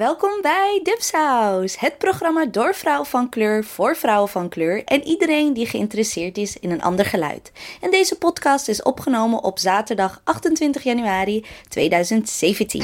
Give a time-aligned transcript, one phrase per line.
[0.00, 5.52] Welkom bij Dipsaus, het programma door vrouwen van kleur voor vrouwen van kleur en iedereen
[5.52, 7.52] die geïnteresseerd is in een ander geluid.
[7.80, 12.82] En deze podcast is opgenomen op zaterdag 28 januari 2017.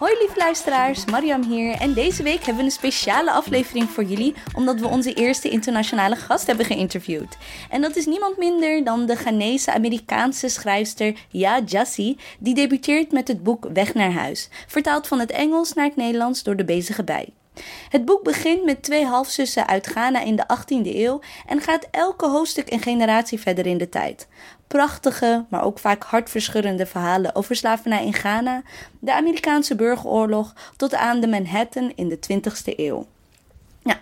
[0.00, 4.34] Hoi lieve luisteraars, Mariam hier en deze week hebben we een speciale aflevering voor jullie
[4.56, 7.36] omdat we onze eerste internationale gast hebben geïnterviewd.
[7.70, 13.28] En dat is niemand minder dan de Ghanese Amerikaanse schrijfster Ja Jassi, die debuteert met
[13.28, 17.04] het boek Weg naar huis, vertaald van het Engels naar het Nederlands door de bezige
[17.04, 17.28] bij.
[17.88, 22.28] Het boek begint met twee halfzussen uit Ghana in de 18e eeuw en gaat elke
[22.28, 24.28] hoofdstuk een generatie verder in de tijd.
[24.70, 28.62] Prachtige, maar ook vaak hartverscheurende verhalen over slavernij in Ghana,
[28.98, 33.06] de Amerikaanse burgeroorlog tot aan de Manhattan in de 20e eeuw.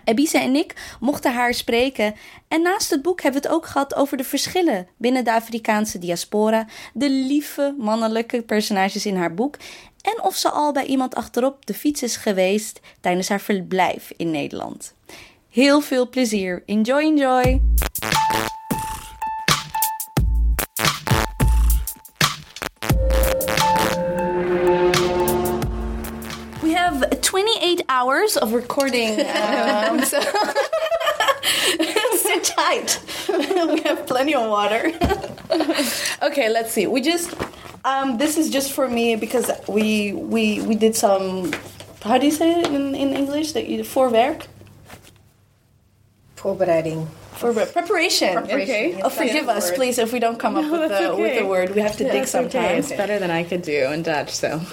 [0.03, 2.15] Ebise en ik mochten haar spreken.
[2.47, 5.99] En naast het boek hebben we het ook gehad over de verschillen binnen de Afrikaanse
[5.99, 9.57] diaspora, de lieve mannelijke personages in haar boek
[10.01, 14.31] en of ze al bij iemand achterop de fiets is geweest tijdens haar verblijf in
[14.31, 14.93] Nederland.
[15.49, 16.63] Heel veel plezier.
[16.65, 17.61] Enjoy, enjoy!
[28.19, 29.25] Hours of recording.
[29.39, 30.19] Um, so
[32.17, 32.99] sit tight.
[33.29, 34.91] we have plenty of water.
[36.21, 36.87] okay, let's see.
[36.87, 37.33] We just
[37.85, 41.53] um, this is just for me because we we we did some.
[42.03, 43.53] How do you say it in, in English?
[43.53, 44.45] That you voorwerk
[46.37, 47.07] Voorbereiding.
[47.39, 48.33] For preparation.
[48.33, 48.89] Preparation, Okay.
[48.91, 49.75] yes, Oh, forgive us, word.
[49.75, 51.73] please, if we don't come up with the that's with the word.
[51.75, 52.49] We have to dig That's okay.
[52.51, 52.91] sometimes.
[52.91, 54.61] It's better than I could do in Dutch, so.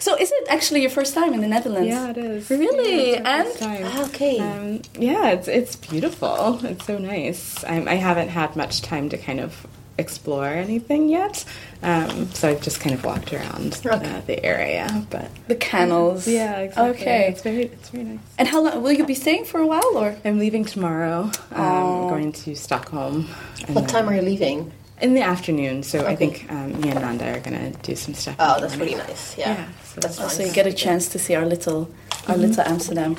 [0.00, 1.88] So, is it actually your first time in the Netherlands?
[1.88, 2.50] yeah, it is.
[2.50, 3.12] Really?
[3.12, 3.82] Yeah, And- first time.
[3.84, 4.38] Ah, okay.
[4.38, 6.58] Um, yeah, it's it's beautiful.
[6.64, 7.62] It's so nice.
[7.64, 9.66] I'm, I haven't had much time to kind of
[9.98, 11.44] explore anything yet,
[11.82, 15.06] um, so I've just kind of walked around uh, the area.
[15.10, 16.26] But The kennels.
[16.26, 17.00] yeah, exactly.
[17.00, 17.28] Okay.
[17.28, 18.18] it's very it's very nice.
[18.38, 20.16] And how long will you be staying for a while, or?
[20.24, 21.30] I'm leaving tomorrow.
[21.52, 23.28] Um, going to Stockholm.
[23.66, 24.72] and What time are you leaving?
[25.00, 25.82] In the afternoon.
[25.82, 28.36] So I think um, me and Nanda are gonna do some stuff.
[28.38, 28.94] Oh, that's morning.
[28.96, 29.36] really nice.
[29.36, 29.54] Yeah.
[29.54, 30.36] Yeah, so that's Oh, nice.
[30.36, 31.90] so you get a chance to see our little,
[32.28, 33.16] our little Amsterdam.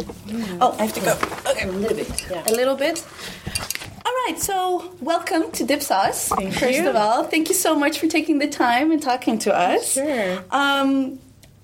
[0.61, 1.11] Oh, I have to go.
[1.51, 1.67] Okay.
[1.67, 2.25] a little bit.
[2.31, 2.43] Yeah.
[2.47, 3.03] a little bit.
[4.25, 6.29] Right, so welcome to Dipsaus.
[6.37, 6.89] Thank First you.
[6.89, 9.93] of all, thank you so much for taking the time and talking to us.
[9.93, 10.43] Sure.
[10.49, 11.19] Um,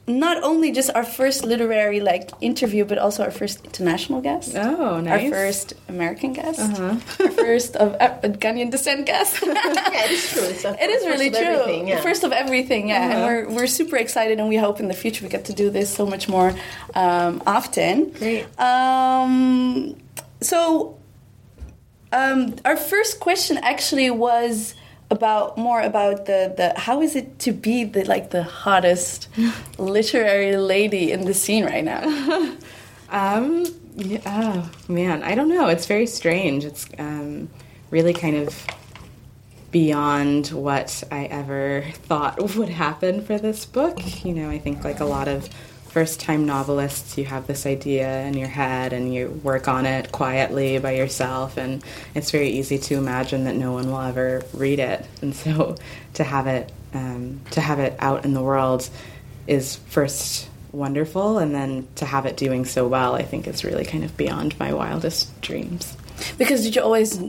[0.08, 4.56] not only just our first literary like interview, but also our first international guest.
[4.58, 5.26] Oh, nice.
[5.26, 6.60] Our first American guest.
[6.60, 6.98] Uh-huh.
[7.24, 9.40] Our first of uh, Ghanaian descent guest.
[9.46, 9.54] yeah,
[10.04, 10.44] it is true.
[10.44, 11.88] It's It is really true.
[11.88, 12.02] yeah.
[12.02, 13.04] First of everything, yeah.
[13.04, 13.26] And Uh-huh.
[13.28, 15.94] we're, we're super excited, and we hope in the future we get to do this
[15.96, 16.54] so much more
[16.94, 18.10] um, often.
[18.10, 18.48] Great.
[18.60, 19.96] Um,
[20.42, 20.98] so,
[22.12, 24.76] um, our first question actually was
[25.12, 29.28] about more about the, the how is it to be the like the hottest
[29.78, 32.56] literary lady in the scene right now?
[33.12, 33.66] Um,
[33.96, 35.68] yeah, oh, man, I don't know.
[35.68, 36.64] It's very strange.
[36.64, 37.50] It's um,
[37.90, 38.68] really kind of
[39.72, 44.24] beyond what I ever thought would happen for this book.
[44.24, 45.50] You know, I think like a lot of
[45.90, 50.12] first time novelists, you have this idea in your head and you work on it
[50.12, 51.84] quietly by yourself, and
[52.16, 55.06] it's very easy to imagine that no one will ever read it.
[55.22, 55.76] And so
[56.14, 58.90] to have it um, to have it out in the world
[59.48, 63.86] is first wonderful, and then to have it doing so well, I think is really
[63.86, 65.98] kind of beyond my wildest dreams.
[66.38, 67.20] Because did you always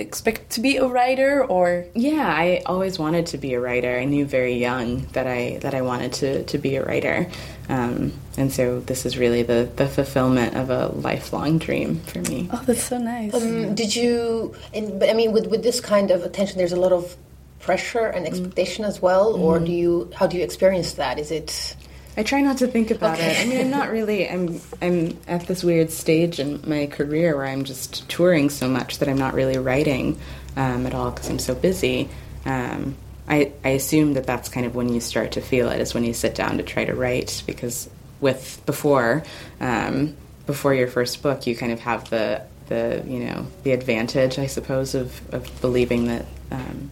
[0.00, 3.98] expect to be a writer, or Yeah, I always wanted to be a writer.
[3.98, 7.28] I knew very young that I that I wanted to, to be a writer,
[7.68, 12.48] um, and so this is really the, the fulfillment of a lifelong dream for me.
[12.52, 13.34] oh, that's so nice.
[13.34, 14.54] Um, did you?
[14.74, 17.16] And, but I mean, with with this kind of attention, there's a lot of
[17.60, 19.34] pressure and expectation as well.
[19.36, 20.10] Or do you?
[20.14, 21.18] How do you experience that?
[21.18, 21.76] Is it?
[22.16, 23.30] I try not to think about Okay.
[23.32, 23.40] it.
[23.40, 24.28] I mean, I'm not really.
[24.28, 28.98] I'm I'm at this weird stage in my career where I'm just touring so much
[28.98, 30.18] that I'm not really writing
[30.56, 32.08] um, at all because I'm so busy.
[32.44, 32.96] Um,
[33.28, 36.04] I I assume that that's kind of when you start to feel it is when
[36.04, 37.88] you sit down to try to write because
[38.20, 39.22] with before
[39.60, 40.14] um,
[40.46, 44.46] before your first book you kind of have the the you know the advantage I
[44.46, 46.26] suppose of of believing that.
[46.50, 46.90] Um,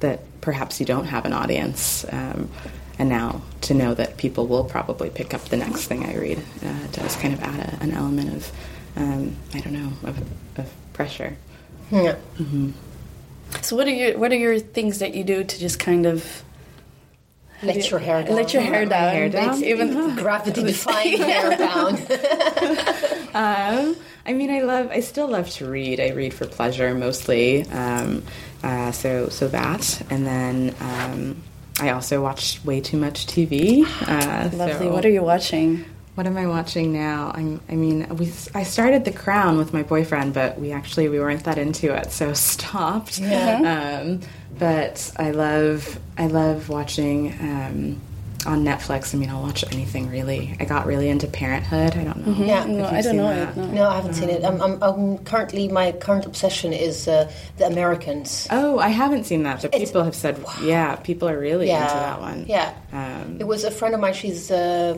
[0.00, 2.04] that perhaps you don't have an audience.
[2.10, 2.50] Um,
[2.98, 6.38] and now to know that people will probably pick up the next thing I read
[6.64, 8.52] uh, does kind of add a, an element of,
[8.96, 10.18] um, I don't know, of,
[10.58, 11.36] of pressure.
[11.90, 12.16] Yeah.
[13.60, 16.42] So what are your what are your things that you do to just kind of
[17.62, 18.34] Let your hair down.
[18.34, 19.12] let your hair down?
[19.14, 19.62] hair down?
[19.62, 21.96] Even Gravity defying hair down.
[23.34, 24.90] um, I mean, I love.
[24.90, 26.00] I still love to read.
[26.00, 27.66] I read for pleasure mostly.
[27.68, 28.22] Um,
[28.62, 31.42] uh, so so that, and then um,
[31.80, 33.84] I also watch way too much TV.
[34.06, 34.86] Uh, Lovely.
[34.86, 35.84] so- What are you watching?
[36.14, 37.32] What am I watching now?
[37.34, 41.18] I'm, I mean, we I started The Crown with my boyfriend, but we actually we
[41.18, 43.18] weren't that into it, so stopped.
[43.22, 44.20] Um,
[44.58, 48.00] but I love I love watching um,
[48.46, 49.14] on Netflix.
[49.14, 50.56] I mean, I'll watch anything really.
[50.60, 51.96] I got really into Parenthood.
[51.96, 52.44] I don't know.
[52.44, 52.64] Yeah.
[52.64, 53.50] No, I don't know that.
[53.50, 53.56] it.
[53.56, 53.66] No.
[53.66, 54.44] No, I haven't seen it.
[54.44, 58.48] I'm, I'm, I'm currently my current obsession is uh, the Americans.
[58.50, 61.94] Oh, I haven't seen that, but people have said, yeah, people are really yeah, into
[61.94, 62.44] that one.
[62.48, 64.14] Yeah, Um, it was a friend of mine.
[64.14, 64.94] She's uh,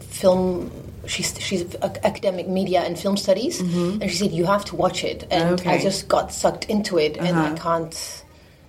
[0.00, 0.70] film.
[1.06, 5.24] She's she's academic media and film studies, and she said you have to watch it.
[5.30, 5.54] And I Mm-hmm.
[5.54, 5.74] Okay.
[5.74, 5.82] Uh-huh.
[5.82, 8.22] just got sucked into it, and I can't.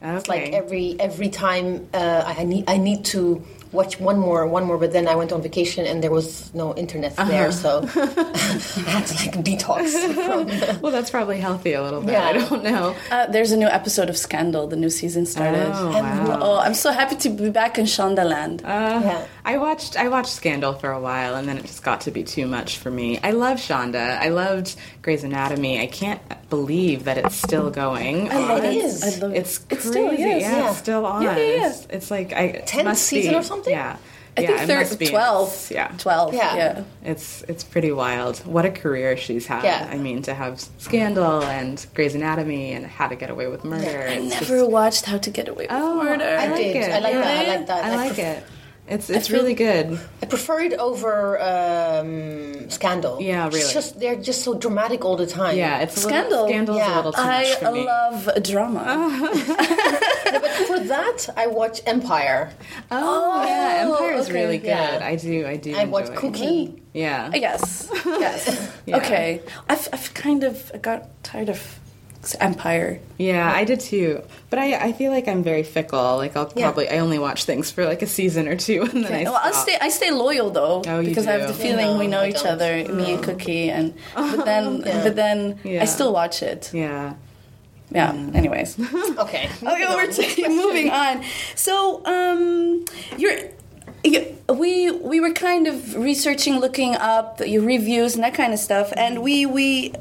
[0.04, 0.16] Okay.
[0.18, 4.64] It's like every every time uh, I need I need to watch one more one
[4.66, 7.30] more, but then I went on vacation and there was no internet Uh-huh.
[7.32, 10.80] there, so I had to like detox from.
[10.82, 12.14] well, that's probably healthy a little bit.
[12.14, 12.26] Yeah.
[12.30, 12.96] I don't know.
[13.10, 14.68] Uh, there's a new episode of Scandal.
[14.68, 15.72] The new season started.
[15.74, 16.40] Oh, wow.
[16.42, 18.62] Oh, I'm so happy to be back in Shondaland.
[18.64, 19.26] Uh, Yeah.
[19.44, 22.24] I watched I watched Scandal for a while, and then it just got to be
[22.24, 23.20] too much for me.
[23.24, 24.18] I love Shonda.
[24.20, 25.80] I loved Grey's Anatomy.
[25.82, 28.30] I can't believe that it's still going.
[28.32, 28.86] I love It it.
[28.86, 29.04] is.
[29.04, 29.38] I love it.
[29.38, 29.90] It's It crazy.
[29.90, 30.20] still is.
[30.20, 30.70] Yeah, Yeah.
[30.70, 31.24] it's still on.
[31.24, 31.68] Yeah, yeah, yeah.
[31.70, 33.38] It's, it's like I Tenth must season be.
[33.40, 33.74] or something?
[33.74, 33.98] Yeah.
[34.38, 35.08] I yeah, think it thir- must be.
[35.08, 35.72] 12.
[35.72, 35.92] Yeah.
[35.98, 36.34] 12.
[36.34, 36.56] Yeah.
[36.56, 36.84] Yeah.
[37.04, 38.38] It's it's pretty wild.
[38.46, 39.64] What a career she's had.
[39.66, 39.90] Yeah.
[39.92, 43.86] I mean, to have Scandal and Grey's Anatomy and How to Get Away with Murder.
[44.08, 46.24] I it's never watched How to Get Away with Oh, Murder.
[46.24, 46.76] I, I like did.
[46.78, 46.92] it.
[46.92, 47.28] I like that.
[47.48, 47.84] I like that.
[47.86, 48.44] I I like it.
[48.88, 50.00] It's it's feel- really good.
[50.22, 53.22] I prefer it over um, Scandal.
[53.22, 53.74] Yeah, It's really.
[53.74, 55.56] just they're just so dramatic all the time.
[55.58, 56.48] Yeah, it's Scandal.
[56.48, 56.76] Scandal.
[56.76, 56.96] Little, Yeah.
[56.96, 57.86] a little too much I for me.
[57.86, 58.84] love drama.
[60.42, 62.52] but for that, I watch Empire.
[62.90, 64.68] Oh, yeah, Empire is okay, really good.
[64.68, 65.00] yeah.
[65.02, 65.76] I do, I do.
[65.76, 66.16] I watch enjoy.
[66.20, 66.82] Cookie.
[66.94, 67.32] Yeah.
[67.34, 67.90] yes.
[68.06, 68.72] Yes.
[68.86, 68.98] Yeah.
[68.98, 69.42] Okay.
[69.70, 71.80] I've, I've kind of got tired of
[72.40, 73.00] Empire.
[73.18, 74.22] Yeah, I did too.
[74.50, 76.18] But I, I feel like I'm very fickle.
[76.18, 76.66] Like I'll Yeah.
[76.68, 79.40] probably I only watch things for like a season or two, and then I well,
[79.44, 79.64] I stop.
[79.68, 79.78] stay.
[79.82, 81.60] I stay loyal though Oh, you because I have the do?
[81.68, 82.54] feeling we No, know I each don't.
[82.62, 85.04] other, me and Cookie, and but then Yeah.
[85.04, 85.82] but then Yeah.
[85.82, 86.72] I still watch it.
[86.74, 87.14] Yeah.
[87.92, 88.12] Yeah.
[88.34, 88.78] Anyways.
[89.18, 89.50] Okay.
[89.72, 91.24] Okay, we're t- moving on.
[91.56, 92.86] So, um,
[93.18, 93.38] you're.
[94.04, 98.60] You, we we were kind of researching, looking up your reviews and that kind of
[98.60, 99.94] stuff, and we we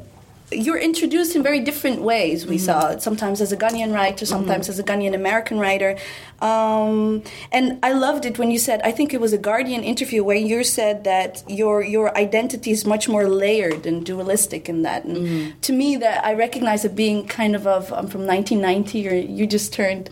[0.51, 2.45] you're introduced in very different ways.
[2.45, 2.65] We mm-hmm.
[2.65, 4.35] saw it sometimes as a Ghanaian writer, mm-hmm.
[4.35, 5.97] sometimes as a Ghanaian American writer,
[6.41, 8.81] um, and I loved it when you said.
[8.83, 12.85] I think it was a Guardian interview where you said that your your identity is
[12.85, 15.05] much more layered and dualistic in that.
[15.05, 15.59] And mm-hmm.
[15.59, 19.47] to me, that I recognize it being kind of of I'm from 1990, or you
[19.47, 20.09] just turned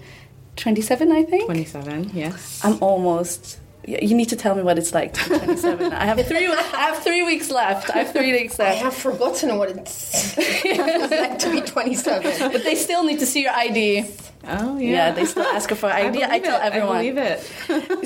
[0.56, 1.45] 27, I think.
[1.45, 2.12] Twenty seven.
[2.13, 2.62] Yes.
[2.63, 3.59] I'm almost.
[3.91, 5.91] Y- You need to tell me what it's like to be 27.
[5.94, 6.47] I have three.
[6.47, 7.89] I have three weeks left.
[7.95, 8.71] I have three weeks left.
[8.77, 12.51] I have forgotten what it's, it's like to be 27.
[12.53, 14.06] But they still need to see your ID.
[14.47, 15.12] oh Yeah, yeah.
[15.12, 16.24] they still ask for I, ID.
[16.24, 16.65] I, believe tell it.
[16.69, 16.95] everyone.
[16.95, 17.39] I believe it.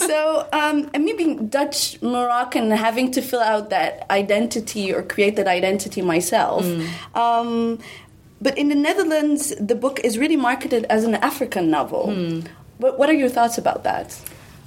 [0.09, 5.35] So, um, and me being Dutch Moroccan, having to fill out that identity or create
[5.39, 6.65] that identity myself.
[7.15, 7.79] Um,
[8.41, 12.03] but in the Netherlands, the book is really marketed as an African novel.
[12.79, 14.07] What, what are your thoughts about that?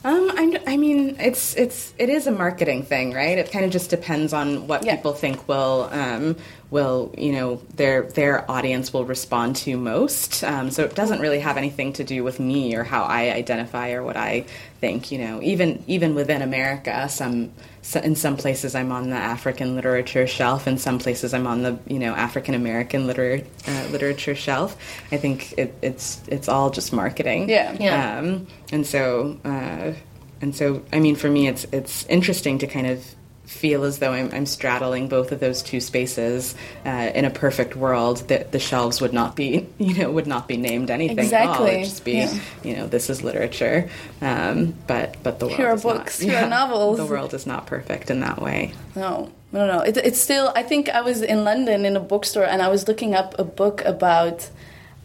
[0.06, 3.36] Um, I, I mean, it's it's it is a marketing thing, right?
[3.38, 4.94] It kind of just depends on what Yeah.
[4.94, 6.36] people think will um,
[6.70, 10.44] will you know their their audience will respond to most.
[10.44, 13.90] Um, so it doesn't really have anything to do with me or how I identify
[13.90, 14.44] or what I
[14.80, 15.10] think.
[15.10, 17.50] You know, even even within America, some
[17.86, 21.62] so in some places I'm on the African literature shelf, in some places I'm on
[21.62, 24.76] the you know African American liter- uh, literature shelf.
[25.12, 27.48] I think it, it's it's all just marketing.
[27.48, 27.76] Yeah.
[27.78, 28.18] Yeah.
[28.18, 29.92] Um, and so, uh,
[30.40, 33.04] and so, I mean, for me, it's it's interesting to kind of
[33.46, 36.54] feel as though I'm, I'm straddling both of those two spaces.
[36.84, 40.46] Uh, in a perfect world, that the shelves would not be, you know, would not
[40.48, 41.64] be named anything at all.
[41.66, 41.70] Exactly.
[41.70, 42.34] It'd just be, Yeah.
[42.62, 43.88] you know, this is literature.
[44.20, 46.98] Um, but but the world Here are is not- books, here are novels.
[46.98, 48.74] The world is not perfect in that way.
[48.94, 49.80] No, no, no.
[49.80, 50.52] It, it's still.
[50.56, 53.44] I think I was in London in a bookstore and I was looking up a
[53.44, 54.50] book about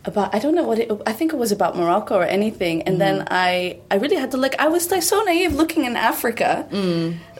[0.03, 0.91] about I don't know what it.
[1.05, 2.81] I think it was about Morocco or anything.
[2.83, 4.53] And then I I really had to look.
[4.59, 6.65] I was like so naive looking in Africa,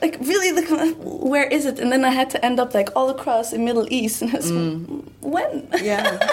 [0.00, 0.96] like really look.
[0.98, 1.78] Where is it?
[1.80, 4.22] And then I had to end up like all across the Middle East.
[4.22, 5.68] And I was like, when?
[5.82, 6.18] Yeah.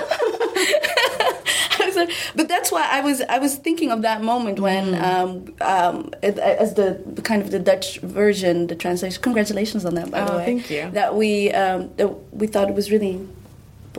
[1.81, 4.95] I was like- but that's why I was I was thinking of that moment when
[4.95, 9.21] um, um, it, as the kind of the Dutch version, the translation.
[9.21, 10.45] Congratulations on that, by the Oh, way.
[10.45, 10.91] thank you.
[10.91, 13.25] That we um, that we thought it was really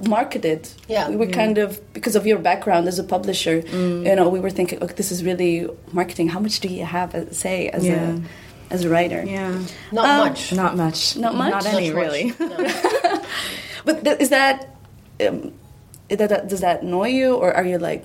[0.06, 0.68] marketed.
[0.88, 1.08] Yeah.
[1.10, 3.62] we were kind of because of your background as a publisher.
[3.62, 4.06] Mm.
[4.06, 6.28] You know, we were thinking, okay, this is really marketing.
[6.28, 8.16] How much do you have to say as Yeah.
[8.16, 8.20] a
[8.74, 9.24] as a writer.
[9.26, 9.58] Yeah.
[9.90, 10.52] Not Um, much.
[10.52, 11.16] Not much.
[11.16, 11.50] Not much?
[11.50, 12.04] Not any, Not much.
[12.04, 12.24] really.
[12.38, 13.22] No.
[13.84, 14.76] But th- is that,
[15.26, 15.52] um,
[16.08, 18.04] is that does that annoy you, or are you like,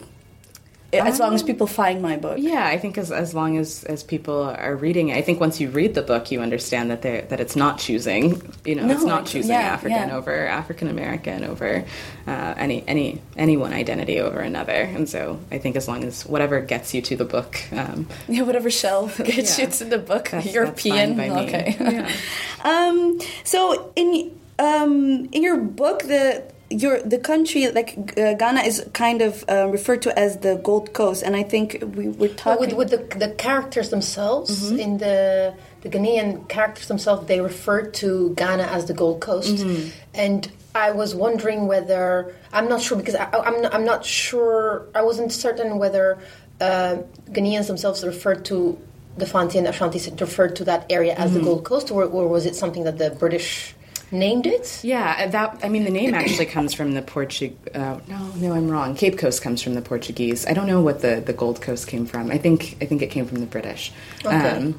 [1.03, 2.37] as long as people find my book?
[2.39, 5.59] Yeah, I think as as long as as people are reading it, I think once
[5.59, 8.41] you read the book, you understand that they that it's not choosing.
[8.65, 10.15] You know, No, it's not choosing yeah, African yeah.
[10.17, 11.83] over African American over
[12.27, 14.71] uh, any any any one identity over another.
[14.95, 18.43] And so I think as long as whatever gets you to the book, um, Yeah,
[18.43, 19.65] whatever shelf gets Yeah.
[19.65, 20.25] you to the book.
[20.29, 21.29] That's- that's European, me.
[21.31, 22.07] okay.
[22.65, 28.83] Um, so in um, in your book, the your the country like uh, Ghana is
[28.93, 32.59] kind of uh, referred to as the Gold Coast, and I think we were talking.
[32.61, 34.79] with, with the, the characters themselves Mm-hmm.
[34.79, 39.89] in the the Ghanaian characters themselves, they refer to Ghana as the Gold Coast, Mm-hmm.
[40.15, 44.87] and I was wondering whether I'm not sure because I, I'm not, I'm not sure
[44.95, 46.17] I wasn't certain whether
[46.59, 46.97] uh,
[47.29, 48.77] Ghanaians themselves referred to
[49.17, 51.39] the Fanti and Ashanti referred to that area as Mm-hmm.
[51.39, 53.75] the Gold Coast, or, or was it something that the British
[54.15, 54.79] named it?
[54.83, 57.57] Yeah, that I mean the name actually comes from the Portuguese.
[57.73, 58.95] Uh, no, no, I'm wrong.
[58.95, 60.45] Cape Coast comes from the Portuguese.
[60.47, 62.31] I don't know what the, the Gold Coast came from.
[62.31, 63.91] I think I think it came from the British.
[64.25, 64.73] Um, Okay.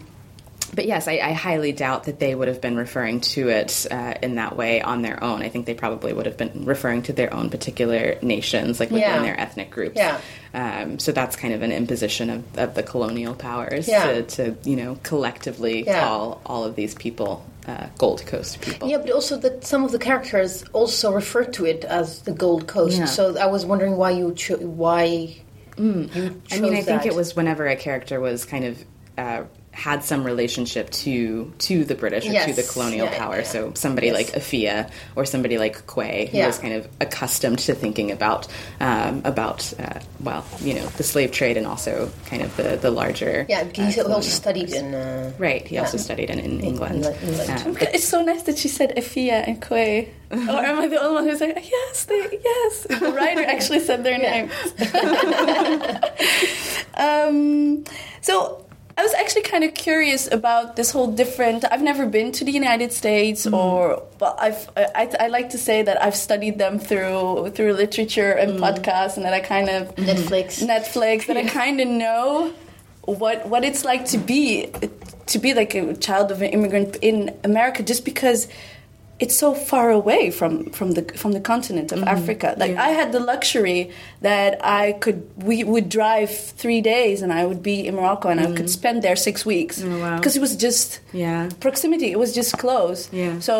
[0.74, 4.14] but yes, I, I highly doubt that they would have been referring to it uh,
[4.22, 5.40] in that way on their own.
[5.42, 9.08] I think they probably would have been referring to their own particular nations, like within
[9.08, 9.22] Yeah.
[9.22, 9.96] their ethnic groups.
[9.96, 10.20] Yeah.
[10.52, 14.06] Um, so that's kind of an imposition of, of the colonial powers Yeah.
[14.06, 16.00] to, to you know collectively Yeah.
[16.00, 18.88] call all of these people uh, Gold Coast people.
[18.88, 22.66] Yeah, but also that some of the characters also refer to it as the Gold
[22.66, 22.98] Coast.
[22.98, 23.04] Yeah.
[23.06, 25.36] So I was wondering why you cho- why
[25.76, 28.84] you chose I mean, I think it was whenever a character was kind of
[29.18, 29.44] uh,
[29.76, 33.36] had some relationship to to the British or to the colonial Yeah, power.
[33.38, 33.42] yeah.
[33.54, 34.16] So somebody Yes.
[34.16, 36.46] like Effia or somebody like Quey, who Yeah.
[36.46, 38.48] was kind of accustomed to thinking about
[38.80, 42.90] um, about uh, well, you know, the slave trade and also kind of the the
[42.90, 43.60] larger yeah.
[43.60, 44.82] uh, he also studied powers.
[44.82, 45.66] in uh, Right.
[45.68, 45.82] He yeah.
[45.82, 47.04] also studied in, in England.
[47.04, 47.50] England, England.
[47.66, 50.08] Um, It's so nice that she said Effia and Quey.
[50.32, 50.36] or
[50.70, 52.86] am I the only one who's like, yes, they, yes.
[53.00, 54.34] The writer actually said their Yeah.
[54.36, 54.52] names.
[56.96, 57.84] um,
[58.22, 58.65] so
[58.98, 61.66] I was actually kind of curious about this whole different.
[61.70, 63.54] I've never been to the United States, mm-hmm.
[63.54, 68.32] or but I've I, I like to say that I've studied them through through literature
[68.32, 68.64] and mm-hmm.
[68.64, 70.66] podcasts, and that I kind of Netflix.
[70.66, 72.54] Netflix that I kind of know
[73.02, 74.70] what what it's like to be
[75.26, 78.48] to be like a child of an immigrant in America just because
[79.18, 82.16] it's so far away from from the from the continent of mm-hmm.
[82.16, 82.54] Africa.
[82.58, 82.82] Like Yeah.
[82.88, 87.62] I had the luxury that I could we would drive 3 days and I would
[87.62, 88.78] be in Morocco and I could mm.
[88.80, 90.16] spend there 6 weeks Oh, wow.
[90.16, 91.48] because it was just Yeah.
[91.60, 93.40] proximity it was just close Yeah.
[93.40, 93.56] so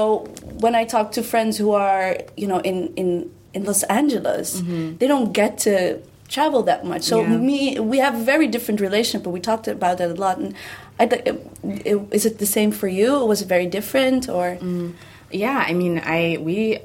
[0.65, 3.09] when i talk to friends who are you know in in
[3.55, 4.97] in los angeles mm-hmm.
[4.99, 5.73] they don't get to
[6.29, 7.17] travel that much so.
[7.21, 7.49] Yeah.
[7.51, 7.61] me
[7.93, 10.55] we have a very different relationship but we talked about that a lot and
[10.99, 11.27] I, it,
[11.91, 14.93] it, is it the same for you was it very different or mm.
[15.31, 16.79] Yeah, I mean, I we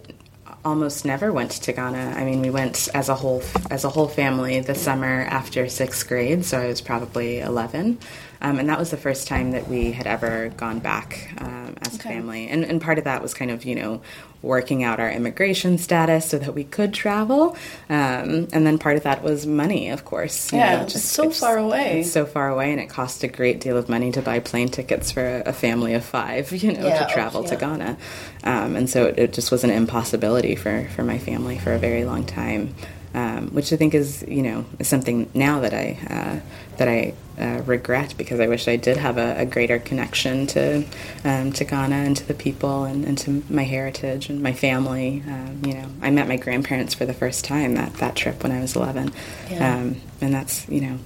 [0.64, 2.16] almost never went to Ghana.
[2.18, 6.08] I mean, we went as a whole as a whole family the summer after sixth
[6.08, 8.00] grade, so I was probably eleven,
[8.42, 11.96] um, and that was the first time that we had ever gone back um, as
[11.96, 12.10] Okay.
[12.10, 12.48] a family.
[12.48, 14.02] And, and part of that was kind of you know
[14.42, 17.56] working out our immigration status so that we could travel,
[17.90, 20.52] um, and then part of that was money, of course.
[20.52, 22.00] you Yeah, know, it's so far away.
[22.02, 24.70] It's so far away, and it cost a great deal of money to buy plane
[24.70, 26.52] tickets for a, a family of five.
[26.62, 27.56] You know, Yeah, to travel to.
[27.56, 27.98] Ghana.
[28.44, 31.80] Um, and so it, it just was an impossibility for, for my family for a
[31.80, 32.74] very long time,
[33.14, 36.40] um, which I think is you know is something now that I uh,
[36.78, 40.84] that I uh, regret because I wish I did have a, a greater connection to
[41.26, 45.24] um, to Ghana and to the people and, and to my heritage and my family.
[45.28, 48.52] Um, you know, I met my grandparents for the first time that that trip when
[48.52, 49.12] I was eleven,
[49.50, 49.76] Yeah.
[49.76, 50.98] um, and that's you know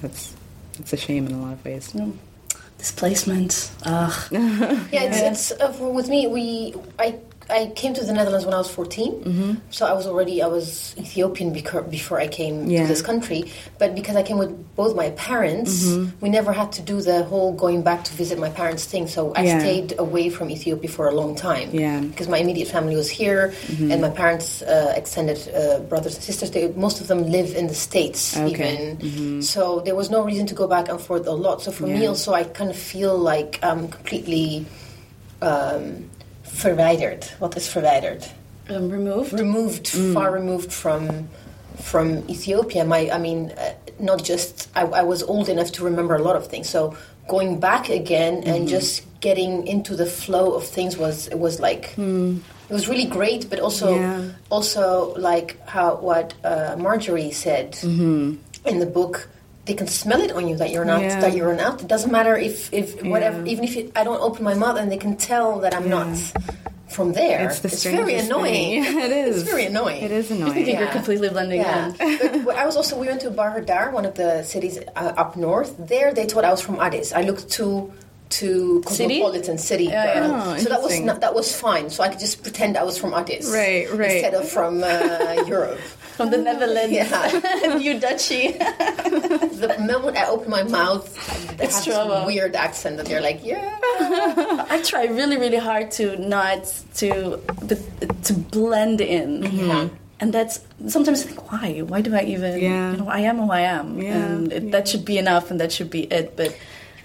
[0.00, 0.34] that's
[0.78, 1.94] it's a shame in a lot of ways.
[2.78, 6.26] displacement ugh Yeah, it's, it's uh, with me.
[6.26, 7.18] We I
[7.50, 9.52] I came to the Netherlands when I was 14 mm-hmm.
[9.70, 12.82] so I was already I was Ethiopian before before I came Yeah.
[12.82, 13.40] to this country.
[13.78, 16.20] But because I came with both my parents, Mm-hmm.
[16.22, 19.06] we never had to do the whole going back to visit my parents thing.
[19.16, 19.58] So I Yeah.
[19.60, 21.68] stayed away from Ethiopia for a long time.
[21.72, 22.00] Yeah.
[22.00, 23.90] because my immediate family was here, Mm-hmm.
[23.92, 26.48] and my parents' uh, extended uh, brothers and sisters.
[26.54, 28.72] They, most of them live in the states, Okay.
[28.76, 29.06] Mm-hmm.
[29.06, 29.42] even.
[29.42, 31.56] So there was no reason to go back and forth a lot.
[31.64, 34.64] So for me, also, I kind of feel like I'm completely
[35.42, 36.08] um,
[36.62, 37.24] verwijderd.
[37.38, 38.28] What is verwijderd?
[38.70, 41.28] um, removed Removed, far removed from
[41.82, 42.84] from Ethiopia.
[42.84, 46.36] My, I mean, uh, not just I, I was old enough to remember a lot
[46.36, 46.68] of things.
[46.70, 46.96] So
[47.28, 51.84] going back again and just getting into the flow of things was it was like
[51.98, 53.50] it was really great.
[53.50, 54.20] But also Yeah.
[54.50, 59.28] also like how what uh, Marjorie said in the book.
[59.66, 61.20] They can smell it on you that you're not Yeah.
[61.20, 61.80] that you're not.
[61.82, 63.52] It doesn't matter if if whatever Yeah.
[63.52, 66.08] even if it, I don't open my mouth and they can tell that I'm not
[66.88, 67.48] from there.
[67.48, 68.84] It's the very annoying.
[68.84, 68.98] thing.
[69.06, 69.34] It is.
[69.42, 70.02] It's very annoying.
[70.06, 70.64] It is I annoying.
[70.66, 72.44] think you're completely blending Yeah, in.
[72.44, 75.30] but I was also we went to Bahir Dar, one of the cities uh, up
[75.36, 75.70] north.
[75.92, 77.12] There, they thought I was from Addis.
[77.12, 77.92] I looked too
[78.40, 79.20] to City?
[79.20, 80.14] cosmopolitan city Yeah, yeah.
[80.20, 81.86] girl, Oh, so that was not, that was fine.
[81.94, 84.10] So I could just pretend I was from Addis, Right, right.
[84.10, 85.78] instead of from uh, Europe.
[86.16, 86.92] From the Netherlands.
[86.92, 87.76] Yeah.
[87.78, 88.54] New Dutchie.
[89.64, 91.06] The moment I open my mouth,
[91.56, 92.26] it It's has this trouble.
[92.26, 93.78] weird accent that they're like, yeah.
[94.68, 96.64] I try really, really hard to not
[97.00, 97.40] to
[98.24, 99.40] to blend in.
[99.42, 99.68] Mm-hmm.
[99.68, 99.88] Yeah.
[100.20, 101.80] And that's sometimes I think, why?
[101.80, 102.60] Why do I even?
[102.60, 102.92] Yeah.
[102.92, 105.58] You know, I am who I am, Yeah, and it, that should be enough, and
[105.60, 106.36] that should be it.
[106.36, 106.54] But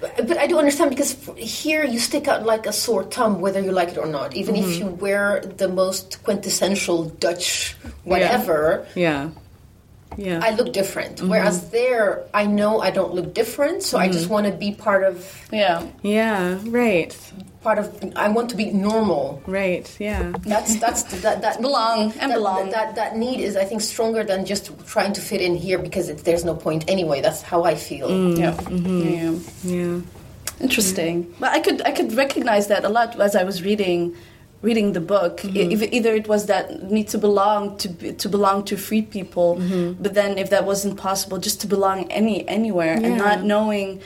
[0.01, 3.71] But, I do understand because here you stick out like a sore thumb, whether you
[3.71, 4.35] like it or not.
[4.35, 4.79] Even if Mm-hmm.
[4.81, 9.25] you wear the most quintessential Dutch whatever, Yeah.
[9.25, 9.29] Yeah.
[10.17, 11.17] I look different.
[11.17, 11.29] Mm-hmm.
[11.29, 14.13] Whereas there, I know I don't look different, so I Mm-hmm.
[14.17, 15.15] just want to be part of
[15.51, 16.59] yeah, yeah.
[16.65, 17.15] Right.
[17.61, 17.85] part of.
[18.15, 19.41] I want to be normal.
[19.47, 19.87] Right.
[19.99, 20.33] Yeah.
[20.45, 22.69] That's that's that that Belong and that, belong.
[22.71, 26.09] That, that need is, I think, stronger than just trying to fit in here because
[26.09, 27.21] it, there's no point anyway.
[27.21, 28.09] That's how I feel.
[28.37, 29.33] yeah, yeah.
[29.63, 30.01] Yeah.
[30.59, 31.33] Interesting.
[31.39, 34.15] But I could I could recognize that a lot as I was reading
[34.61, 35.37] reading the book.
[35.71, 39.55] Eith- either it was that need to belong to be, to belong to free people,
[40.01, 44.01] but then if that wasn't possible, just to belong any anywhere and not knowing,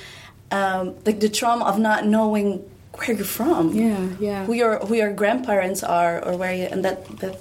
[0.52, 2.64] um, like the trauma of not knowing
[2.96, 4.08] where you're from, Yeah.
[4.20, 4.46] Yeah.
[4.46, 7.36] who your who your grandparents are, or where you, and that that.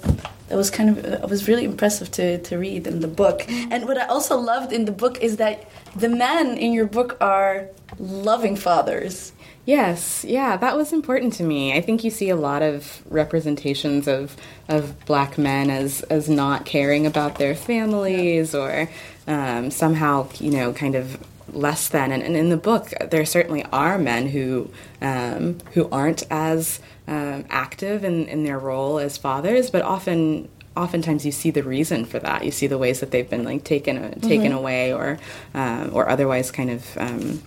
[0.49, 3.45] That was kind of it was really impressive to, to read in the book.
[3.71, 5.63] And what I also loved in the book is that
[5.95, 9.31] the men in your book are loving fathers.
[9.65, 11.73] Yes, yeah, that was important to me.
[11.73, 14.35] I think you see a lot of representations of
[14.67, 18.89] of black men as as not caring about their families or
[19.27, 21.17] um, somehow, you know, kind of
[21.53, 22.11] less than.
[22.11, 24.69] And, and in the book, there certainly are men who
[25.01, 30.49] um, who aren't as um, active in, in their role as fathers, but often.
[30.75, 32.43] Oftentimes, you see the reason for that.
[32.43, 35.19] You see the ways that they've been like taken taken away, or
[35.53, 37.43] um, or otherwise kind of um,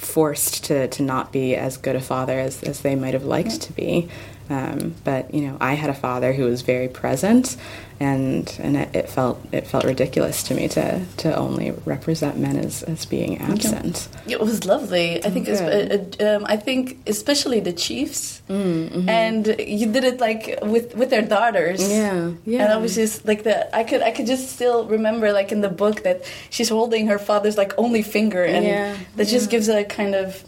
[0.00, 3.62] forced to, to not be as good a father as, as they might have liked
[3.62, 4.08] to be.
[4.48, 7.56] Um, but you know, I had a father who was very present,
[8.00, 12.56] and and it, it felt it felt ridiculous to me to to only represent men
[12.56, 14.08] as, as being absent.
[14.26, 15.22] It was lovely.
[15.24, 19.08] I think, it's, uh, uh, um, I think especially the chiefs, Mm-hmm.
[19.08, 21.80] and you did it like with with their daughters.
[21.88, 22.64] Yeah, yeah.
[22.64, 25.60] And I was just like the I could I could just still remember like in
[25.60, 29.68] the book that she's holding her father's like only finger, and Yeah, that just gives
[29.68, 30.42] a kind of.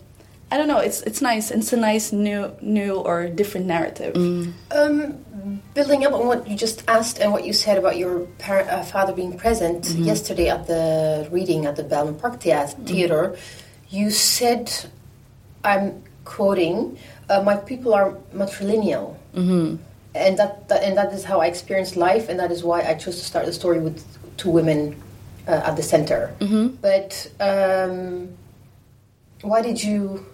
[0.53, 0.83] I don't know.
[0.89, 1.51] It's it's nice.
[1.51, 4.13] It's a nice new new or different narrative.
[4.15, 4.53] Mm.
[4.79, 4.99] Um,
[5.75, 8.83] building up on what you just asked and what you said about your par- uh,
[8.93, 10.05] father being present Mm-hmm.
[10.13, 13.97] yesterday at the reading at the Bellman Park Theater, Mm-hmm.
[13.99, 14.73] You said,
[15.65, 16.99] I'm quoting,
[17.31, 19.77] uh, "My people are matrilineal." Mm-hmm.
[20.15, 22.95] And that, that and that is how I experienced life, and that is why I
[22.95, 24.05] chose to start the story with
[24.37, 24.97] two women
[25.49, 26.35] uh, at the center.
[26.41, 26.67] Mm-hmm.
[26.89, 28.37] But um,
[29.41, 30.25] why did you?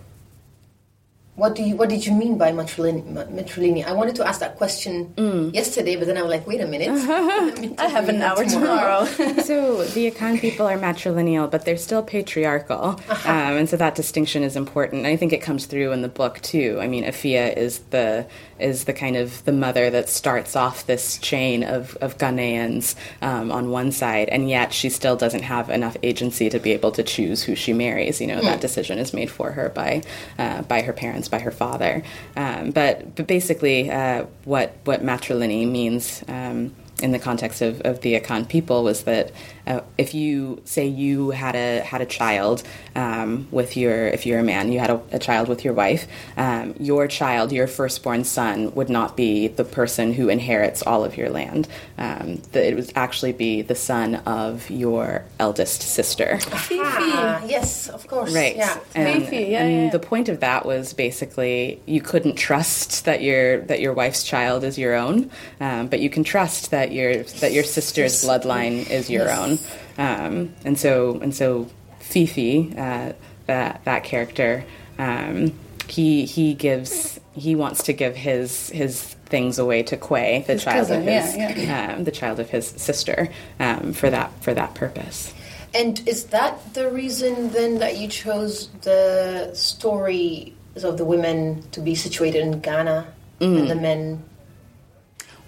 [1.38, 3.29] What do you What did you mean by matrilineal?
[3.40, 3.87] matrilineal?
[3.87, 5.55] I wanted to ask that question Mm.
[5.55, 6.90] yesterday, but then I was like, wait a minute.
[7.79, 9.05] I have an hour tomorrow.
[9.48, 14.42] so the Akan people are matrilineal, but they're still patriarchal, um, and so that distinction
[14.42, 15.07] is important.
[15.07, 16.79] I think it comes through in the book too.
[16.81, 18.27] I mean, Effia is the
[18.59, 23.53] is the kind of the mother that starts off this chain of of Ghanaians um,
[23.53, 27.03] on one side, and yet she still doesn't have enough agency to be able to
[27.05, 28.20] choose who she marries.
[28.20, 30.03] You know, that decision is made for her by
[30.38, 32.03] uh, by her parents, by her father.
[32.37, 36.25] Um, but but basically, uh, what what matrilineal means.
[36.29, 39.31] Um, in the context of, of the Akan people was that
[39.69, 42.63] uh, if you say you had a had a child
[42.97, 46.09] um, with your if you're a man you had a, a child with your wife
[46.37, 51.17] um, your child your firstborn son would not be the person who inherits all of
[51.17, 56.41] your land um, that it would actually be the son of your eldest sister
[56.81, 58.35] Ah, yes, of course.
[58.35, 58.57] Right.
[58.57, 58.79] Yeah.
[58.95, 59.91] And, Fiifi, yeah, and yeah.
[59.91, 64.65] the point of that was basically you couldn't trust that your that your wife's child
[64.65, 69.11] is your own, um, but you can trust that your that your sister's bloodline is
[69.11, 69.58] your own.
[69.97, 71.68] Um, and so and so
[72.01, 73.12] Fiifi, uh,
[73.47, 74.64] that that character,
[74.99, 75.53] um,
[75.88, 80.64] he he gives he wants to give his his things away to Quey, the His
[80.64, 83.29] child cousin, of his yeah, Um, the child of his sister,
[83.61, 85.33] um, for that for that purpose.
[85.75, 91.81] And is that the reason then that you chose the stories of the women to
[91.81, 93.07] be situated in Ghana
[93.40, 94.25] and the men?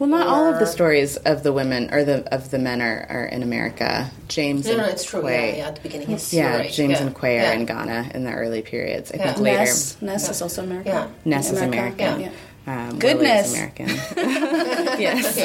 [0.01, 3.07] Well, not all of the stories of the women or the of the men are,
[3.11, 4.11] are in America.
[4.29, 5.21] James No, and no, it's true.
[5.21, 5.31] Quey.
[5.51, 6.11] Yeah, yeah, at the beginning.
[6.11, 6.73] Yes, Yeah, right.
[6.73, 7.03] James yeah.
[7.07, 7.53] and Quey are yeah.
[7.53, 9.13] in Ghana in the early periods.
[9.13, 9.25] I Yeah.
[9.35, 10.93] think later Ness, Ness is also American.
[10.95, 11.09] Yeah.
[11.27, 12.21] Ness is American.
[12.21, 12.31] yeah.
[12.67, 13.53] Um, Goodness.
[13.53, 13.89] Willie is American.
[15.01, 15.37] yes.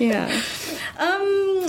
[0.00, 0.26] yeah.
[0.98, 1.66] Um,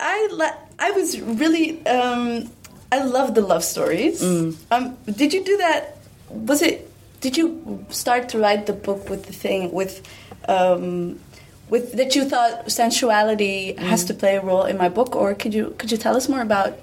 [0.00, 2.48] I la- I was really um,
[2.90, 4.22] I love the love stories.
[4.70, 5.98] Um, did you do that?
[6.30, 6.88] Was it?
[7.20, 10.00] Did you start to write the book with the thing with?
[10.48, 11.20] Um,
[11.70, 15.52] with that you thought sensuality has to play a role in my book, or could
[15.54, 16.78] you could you tell us more about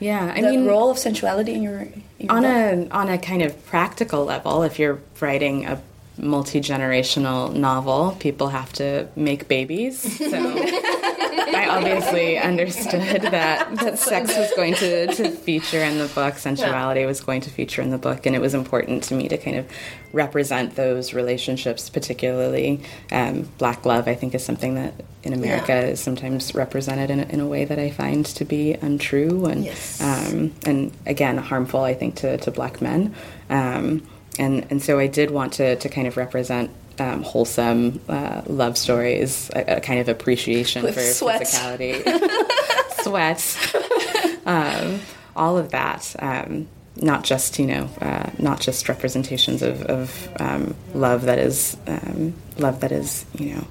[0.00, 0.32] Yeah.
[0.36, 2.90] I the mean, role of sensuality in your, in your on book?
[2.90, 5.80] a on a kind of practical level, if you're writing a
[6.18, 9.98] multi generational novel, people have to make babies.
[10.18, 10.38] So
[11.54, 17.04] I obviously understood that that sex was going to, to feature in the book, sensuality
[17.06, 19.56] was going to feature in the book, and it was important to me to kind
[19.56, 19.66] of
[20.12, 22.80] represent those relationships, particularly
[23.12, 24.06] um, black love.
[24.08, 25.80] I think is something that in America Yeah.
[25.92, 29.64] is sometimes represented in, a- in a way that I find to be untrue and
[29.64, 30.00] Yes.
[30.02, 33.14] um, and again harmful I think to, to black men
[33.48, 34.06] um,
[34.38, 38.76] and and so I did want to, to kind of represent um, wholesome uh, love
[38.78, 41.42] stories a, a kind of appreciation With for sweat.
[41.42, 42.02] physicality
[43.02, 45.00] sweat um,
[45.36, 50.74] all of that um, not just you know uh, not just representations of, of um,
[50.94, 53.66] love that is um, love that is you know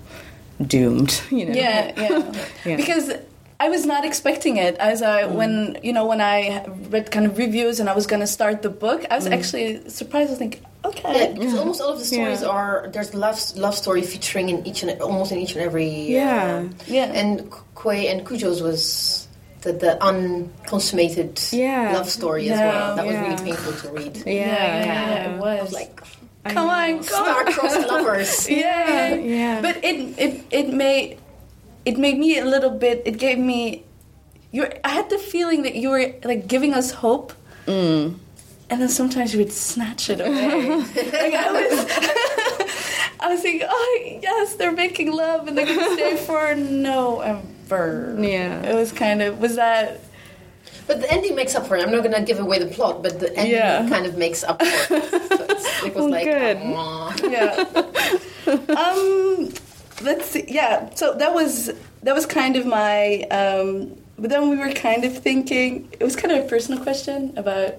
[0.66, 2.46] doomed you know Yeah, yeah.
[2.66, 2.76] Yeah.
[2.78, 3.12] Because
[3.60, 4.76] I was not expecting it.
[4.78, 8.20] As I when you know when I read kind of reviews and I was going
[8.20, 10.32] to start the book, I was actually surprised.
[10.32, 12.48] I think thinking, Yeah, okay, because almost all of the stories Yeah.
[12.50, 16.66] are there's love love story featuring in each and almost in each and every Yeah.
[16.70, 17.06] uh, Yeah.
[17.14, 19.28] and Quey and Cudjo's was
[19.62, 21.94] the, the unconsummated Yeah.
[21.94, 22.96] love story as well.
[22.98, 24.18] That was really painful to read.
[24.26, 25.30] yeah, yeah, Yeah.
[25.36, 25.60] it was.
[25.60, 26.02] I was like
[26.46, 27.02] come on, go.
[27.04, 28.50] star-crossed lovers.
[28.64, 29.62] yeah, Yeah.
[29.62, 31.18] But it it it made
[31.86, 33.02] it made me a little bit.
[33.06, 33.84] It gave me.
[34.52, 34.68] You.
[34.84, 37.34] I had the feeling that you were like giving us hope.
[37.66, 38.18] Mm.
[38.70, 40.68] And then sometimes you would snatch it away.
[40.78, 41.88] like I was,
[43.20, 48.16] I was thinking, oh yes, they're making love and they're gonna stay for no ever.
[48.20, 48.62] Yeah.
[48.64, 50.02] it was kind of was that.
[50.86, 51.84] But the ending makes up for it.
[51.84, 53.88] I'm not going to give away the plot, but the ending Yeah.
[53.88, 55.10] kind of makes up for it.
[55.10, 56.58] So it's, it was Oh, like, good.
[56.58, 57.54] "Aw." Yeah.
[58.76, 59.50] um,
[60.04, 60.46] let's see.
[60.48, 60.94] Yeah.
[60.96, 61.72] So that was
[62.04, 63.22] that was kind of my.
[63.32, 65.90] Um, but then we were kind of thinking.
[66.00, 67.76] It was kind of a personal question about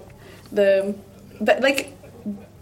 [0.51, 0.95] the,
[1.39, 1.93] but like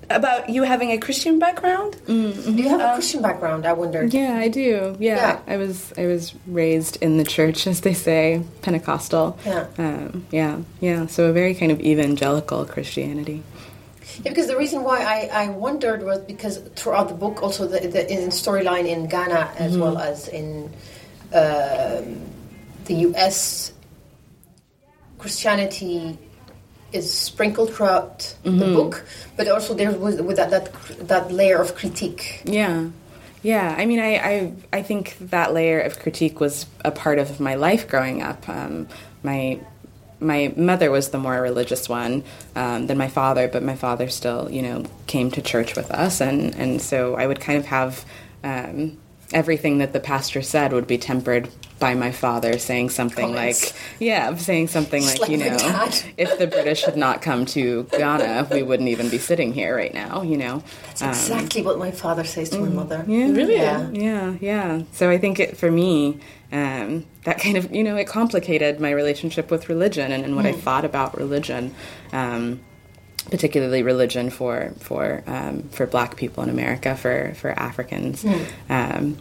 [0.10, 2.00] about you having a Christian background.
[2.06, 2.14] Do
[2.52, 3.66] you have a Christian background?
[3.66, 4.06] I wonder.
[4.06, 4.96] Yeah, I do.
[5.00, 5.16] Yeah.
[5.16, 5.40] Yeah.
[5.48, 9.38] I was I was raised in the church, as they say, Pentecostal.
[9.46, 9.68] Yeah.
[9.78, 11.08] Um, yeah, yeah.
[11.08, 13.44] So a very kind of evangelical Christianity.
[14.18, 17.80] Yeah, because the reason why I, I wondered was because throughout the book, also the,
[17.88, 20.72] the in storyline in Ghana as well as in
[21.34, 22.30] um
[22.86, 23.72] the U.S.,
[25.18, 26.18] Christianity
[26.92, 30.74] is sprinkled throughout the book, but also there was with that, that
[31.08, 32.42] that layer of critique.
[32.46, 32.90] Yeah.
[33.42, 37.42] Yeah, I mean, I, I, I think that layer of critique was a part of
[37.42, 38.48] my life growing up.
[38.48, 38.88] Um,
[39.22, 39.60] my,
[40.24, 42.24] my mother was the more religious one
[42.56, 46.22] um, than my father, but my father still, you know, came to church with us,
[46.22, 48.06] and, and so I would kind of have
[48.44, 48.98] um,
[49.34, 53.66] everything that the pastor said would be tempered by my father saying something Comments.
[53.66, 55.58] like, yeah, saying something Just like, you know,
[56.18, 59.94] if the British had not come to Ghana, we wouldn't even be sitting here right
[59.94, 60.64] now, you know.
[60.86, 63.00] That's exactly what my father says to my mother.
[63.00, 63.32] Um, Yeah.
[63.32, 63.56] Really?
[63.56, 63.90] Yeah.
[63.92, 64.84] Yeah, yeah.
[64.94, 66.20] So I think it, for me,
[66.54, 70.46] um, that kind of, you know, it complicated my relationship with religion and, and what
[70.46, 71.74] I thought about religion,
[72.14, 72.62] um,
[73.34, 78.24] particularly religion for for um, for Black people in America, for for Africans.
[78.70, 79.18] Um,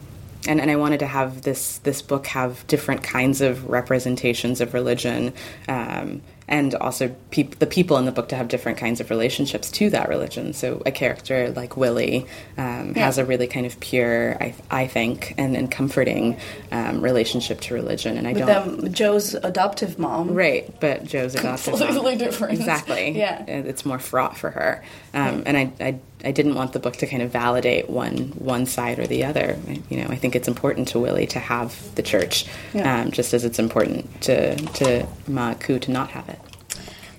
[0.47, 4.75] and, and I wanted to have this this book have different kinds of representations of
[4.75, 5.33] religion,
[5.67, 9.71] um, and also peop- the people in the book to have different kinds of relationships
[9.73, 10.53] to that religion.
[10.53, 12.27] So a character like Willie
[12.59, 16.37] um, has a really kind of pure, I, I think, and, and comforting
[16.71, 18.17] um, relationship to religion.
[18.19, 20.35] And I With don't Joe's adoptive mom.
[20.35, 21.75] Right, but Joe's adopted.
[21.75, 22.19] Completely mom.
[22.19, 22.55] different.
[22.55, 23.13] Exactly.
[23.23, 23.45] Yeah.
[23.47, 24.83] It's more fraught for her,
[25.15, 28.67] um, and I, I, I didn't want the book to kind of validate one one
[28.67, 29.59] side or the other.
[29.69, 33.01] I, you know, I think it's important to Willie to have the church, Yeah.
[33.03, 36.39] um, just as it's important to to Ma Aku to not have it.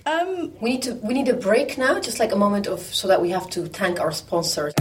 [0.05, 3.07] Um, We need to we need a break now, just like a moment of so
[3.07, 4.73] that we have to thank our sponsors.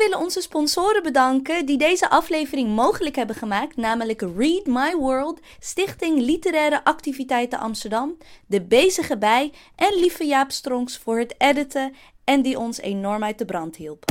[0.00, 6.20] Willen onze sponsoren bedanken die deze aflevering mogelijk hebben gemaakt, namelijk Read My World, Stichting
[6.20, 12.58] Literaire Activiteiten Amsterdam, De Bezige Bij en lieve Jaap Stronks voor het editen en die
[12.58, 14.04] ons enorm uit de brand hielp.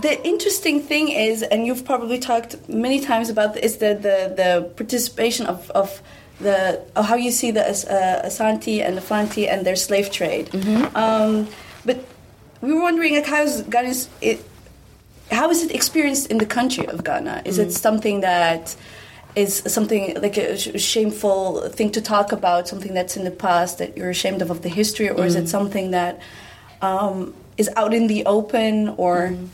[0.00, 4.70] the interesting thing is, and you've probably talked many times about, is the the, the
[4.74, 6.00] participation of, of
[6.36, 10.50] the how you see the uh, Asante and the Fanti and their slave trade.
[10.52, 10.96] Mm-hmm.
[10.96, 11.46] Um,
[11.84, 11.96] but
[12.60, 14.44] we were wondering, like, how's Ghana's it,
[15.30, 17.42] how is it experienced in the country of Ghana?
[17.44, 17.68] Is mm-hmm.
[17.68, 18.76] it something that
[19.36, 23.96] is something like a shameful thing to talk about, something that's in the past that
[23.96, 25.24] you're ashamed of of the history, or mm-hmm.
[25.24, 25.46] is it mm-hmm.
[25.46, 26.20] something that
[26.82, 29.28] um, is out in the open, or?
[29.28, 29.46] Mm-hmm.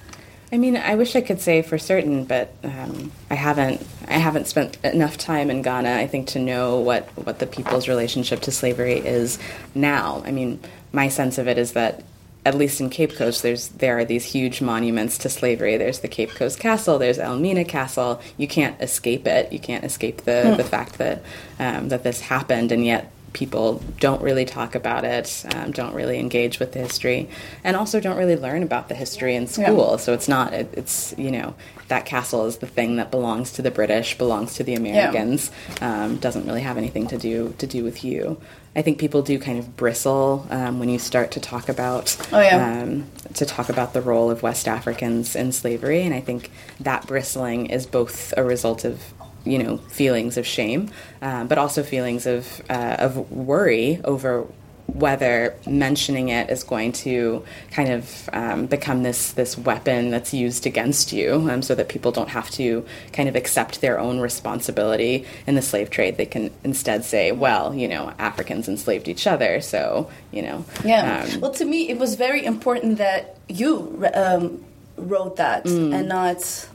[0.53, 3.85] I mean, I wish I could say for certain, but um, I haven't.
[4.09, 7.89] I haven't spent enough time in Ghana, I think, to know what what the people's
[7.89, 9.39] relationship to slavery is
[9.75, 10.23] now.
[10.25, 10.61] I mean,
[10.93, 12.05] my sense of it is that
[12.47, 15.77] at least in Cape Coast, there's there are these huge monuments to slavery.
[15.77, 16.97] There's the Cape Coast Castle.
[16.97, 18.21] There's Elmina Castle.
[18.37, 19.53] You can't escape it.
[19.53, 20.57] You can't escape the mm.
[20.57, 21.23] the fact that
[21.59, 26.19] um, that this happened, and yet people don't really talk about it, um, don't really
[26.19, 27.29] engage with the history,
[27.65, 29.91] and also don't really learn about the history in school.
[29.91, 29.97] Yeah.
[29.97, 31.55] So it's not, it, it's, you know,
[31.89, 36.05] that castle is the thing that belongs to the British, belongs to the Americans, yeah.
[36.05, 38.41] um, doesn't really have anything to do to do with you.
[38.77, 42.41] I think people do kind of bristle um, when you start to talk about oh,
[42.41, 42.83] yeah.
[42.83, 47.07] um, to talk about the role of West Africans in slavery, and I think that
[47.07, 49.01] bristling is both a result of
[49.47, 50.91] you know feelings of shame,
[51.23, 54.47] um, but also feelings of uh, of worry over
[54.87, 60.67] whether mentioning it is going to kind of um, become this this weapon that's used
[60.67, 65.27] against you, um, so that people don't have to kind of accept their own responsibility
[65.47, 66.17] in the slave trade.
[66.17, 71.27] They can instead say, "Well, you know, Africans enslaved each other, so you know." Yeah.
[71.33, 74.65] Um, well, to me, it was very important that you um,
[74.97, 75.95] wrote that mm.
[75.95, 76.69] and not.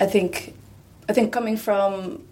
[0.00, 0.54] I think
[1.08, 2.22] I think coming from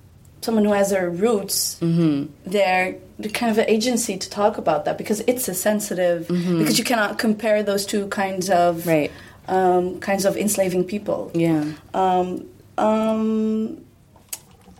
[0.47, 2.33] someone who has their roots, mm-hmm.
[2.49, 6.59] they're, they're kind of an agency to talk about that because it's a sensitive mm-hmm.
[6.59, 9.11] because you cannot compare those two kinds of right.
[9.49, 11.31] um, kinds of enslaving people.
[11.35, 11.73] Yeah.
[11.93, 13.85] Um, um,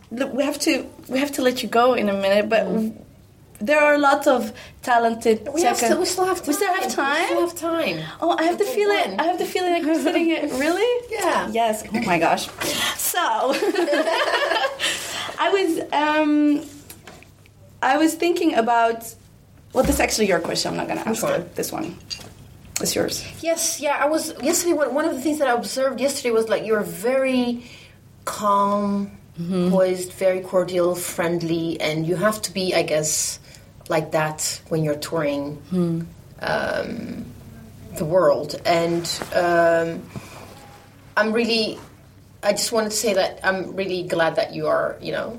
[0.09, 2.63] we have to we have to let you go in a minute, but.
[2.65, 3.03] Mm
[3.59, 4.53] there are lots of
[4.83, 5.47] talented.
[5.53, 6.47] We, have still, we still have time.
[6.47, 7.21] We still have time.
[7.21, 8.05] We still have time.
[8.21, 9.19] Oh, I have the feeling.
[9.19, 10.47] I have the feeling like we're sitting here.
[10.57, 11.07] Really?
[11.11, 11.49] Yeah.
[11.51, 11.83] Yes.
[11.93, 12.47] Oh my gosh.
[12.97, 13.19] So,
[15.39, 16.65] I was um,
[17.81, 19.13] I was thinking about.
[19.73, 20.71] Well, this is actually your question.
[20.71, 21.53] I'm not going to ask.
[21.55, 21.97] This one.
[22.81, 23.25] It's yours.
[23.41, 23.79] Yes.
[23.79, 23.97] Yeah.
[23.99, 24.73] I was yesterday.
[24.73, 27.63] One of the things that I observed yesterday was like you're very
[28.25, 29.11] calm.
[29.39, 29.69] Mm-hmm.
[29.69, 33.39] poised, very cordial, friendly, and you have to be, I guess,
[33.87, 36.01] like that when you're touring hmm.
[36.39, 37.25] um,
[37.97, 38.59] the world.
[38.65, 40.01] And um,
[41.15, 41.79] I'm really,
[42.47, 45.37] I just wanted to say that I'm really glad that you are, you know,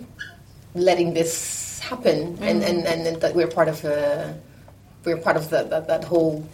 [0.74, 2.42] letting this happen mm-hmm.
[2.42, 4.32] and, and, and, that we're part of, uh,
[5.04, 6.46] we're part of the, that, that whole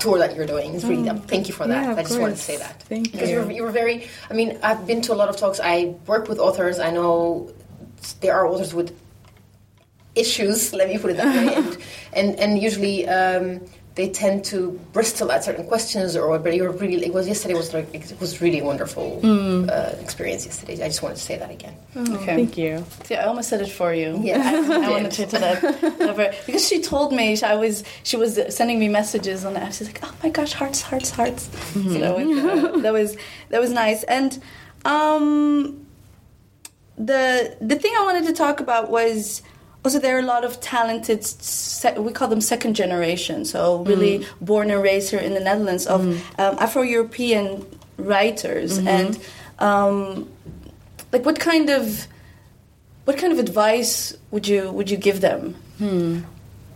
[0.00, 1.24] tour that you're doing It's really mm.
[1.26, 2.20] thank you for that yeah, i just course.
[2.20, 3.36] wanted to say that thank because you.
[3.36, 6.26] You're, you were very i mean i've been to a lot of talks i work
[6.26, 7.52] with authors i know
[8.22, 8.98] there are authors with
[10.14, 11.54] issues, let me put it that way.
[11.54, 11.78] and,
[12.12, 13.60] and, and usually um,
[13.96, 17.74] they tend to bristle at certain questions or but you're really it was yesterday was
[17.74, 19.68] like it was really wonderful mm.
[19.68, 20.74] uh, experience yesterday.
[20.74, 21.74] I just wanted to say that again.
[21.96, 22.36] Oh, okay.
[22.36, 22.84] thank you.
[23.04, 24.18] See, i almost said it for you.
[24.22, 24.40] Yeah.
[24.42, 28.78] I, I wanted to tell that because she told me I was she was sending
[28.78, 31.48] me messages on the app she's like oh my gosh hearts hearts hearts.
[31.48, 31.92] Mm-hmm.
[31.92, 33.16] so that was, uh, that was
[33.48, 34.04] that was nice.
[34.04, 34.40] And
[34.84, 35.86] um
[36.96, 39.42] the the thing i wanted to talk about was
[39.84, 41.26] also there are a lot of talented
[41.98, 44.26] we call them second generation so really mm.
[44.40, 46.20] born and raised here in the netherlands of mm.
[46.38, 47.64] um, afro-european
[47.96, 48.88] writers mm-hmm.
[48.88, 49.18] and
[49.58, 50.28] um,
[51.12, 52.06] like what kind of
[53.04, 56.20] what kind of advice would you would you give them hmm.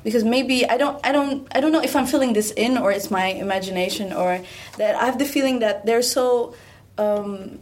[0.02, 2.90] because maybe i don't i don't i don't know if i'm filling this in or
[2.90, 4.40] it's my imagination or
[4.78, 6.54] that i have the feeling that they're so
[6.98, 7.58] um,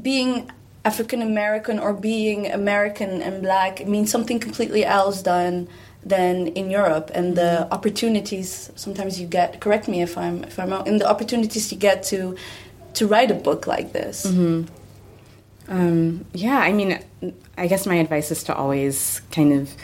[0.00, 0.50] being
[0.84, 5.68] African American or being American and black means something completely else than
[6.04, 7.72] than in Europe and the mm-hmm.
[7.72, 11.78] opportunities sometimes you get correct me if I'm if I'm wrong and the opportunities you
[11.78, 12.36] get to
[12.94, 14.26] to write a book like this.
[14.26, 14.64] Mm-hmm.
[15.68, 16.98] Um, yeah, I mean,
[17.56, 19.74] I guess my advice is to always kind of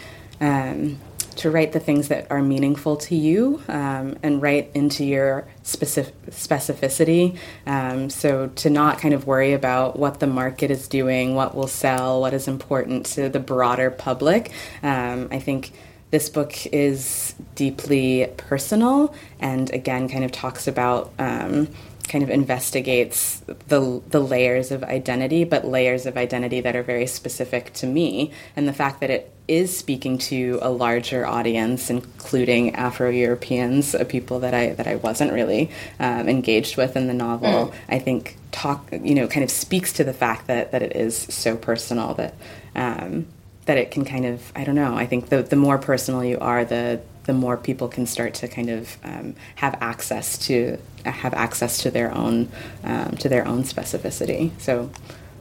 [0.40, 0.98] um,
[1.38, 6.14] to write the things that are meaningful to you um, and write into your specific
[6.31, 7.37] specificity.
[7.66, 11.68] Um, so to not kind of worry about what the market is doing, what will
[11.68, 14.51] sell, what is important to the broader public.
[14.83, 15.72] Um, I think
[16.11, 21.68] this book is deeply personal and again kind of talks about um,
[22.09, 27.07] kind of investigates the the layers of identity, but layers of identity that are very
[27.07, 32.75] specific to me, and the fact that it is speaking to a larger audience, including
[32.75, 37.14] Afro Europeans, uh, people that I that I wasn't really um, engaged with in the
[37.14, 37.68] novel.
[37.68, 37.75] Mm.
[37.88, 41.16] I think talk you know kind of speaks to the fact that that it is
[41.16, 42.35] so personal that.
[42.75, 43.27] Um,
[43.64, 46.38] that it can kind of I don't know I think the the more personal you
[46.38, 51.35] are the the more people can start to kind of um, have access to have
[51.35, 52.49] access to their own
[52.85, 54.51] um, to their own specificity.
[54.59, 54.91] So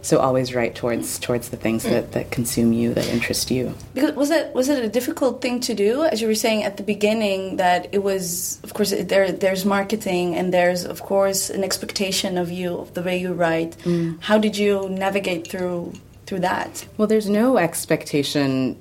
[0.01, 4.13] so always write towards towards the things that, that consume you that interest you because
[4.15, 6.83] was it was it a difficult thing to do as you were saying at the
[6.83, 12.37] beginning that it was of course there there's marketing and there's of course an expectation
[12.37, 14.17] of you of the way you write mm.
[14.21, 15.91] how did you navigate through
[16.25, 18.77] through that well there's no expectation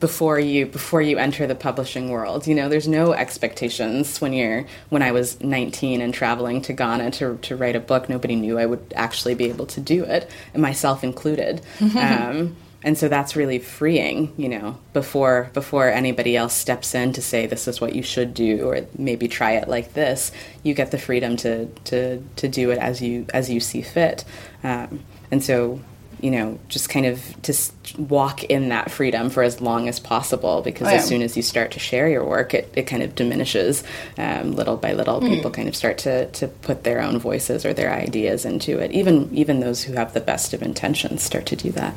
[0.00, 2.46] before you before you enter the publishing world.
[2.46, 7.12] You know, there's no expectations when you're when I was 19 and traveling to Ghana
[7.12, 8.08] to to write a book.
[8.08, 11.60] Nobody knew I would actually be able to do it, myself included.
[11.96, 17.20] um, and so that's really freeing, you know, before before anybody else steps in to
[17.20, 20.32] say this is what you should do or maybe try it like this.
[20.62, 24.24] You get the freedom to to to do it as you as you see fit.
[24.64, 25.80] Um, and so
[26.22, 27.54] you know, just kind of to
[27.98, 30.96] walk in that freedom for as long as possible because oh, yeah.
[30.96, 33.82] as soon as you start to share your work, it, it kind of diminishes
[34.18, 35.20] um, little by little.
[35.20, 35.28] Mm.
[35.28, 38.90] People kind of start to, to put their own voices or their ideas into it.
[38.92, 41.94] Even even those who have the best of intentions start to do that.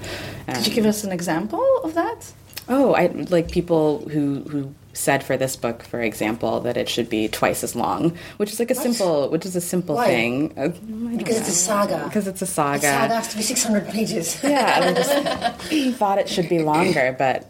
[0.47, 2.33] Um, Could you give us an example of that?
[2.69, 7.09] Oh, I like people who who said for this book, for example, that it should
[7.09, 8.83] be twice as long, which is like a what?
[8.83, 10.05] simple, which is a simple Why?
[10.05, 10.53] thing.
[10.57, 10.69] Uh,
[11.17, 12.03] because it's a saga.
[12.05, 12.87] Because it's a saga.
[12.87, 14.41] A saga has to be six hundred pages.
[14.43, 17.49] yeah, I just thought it should be longer, but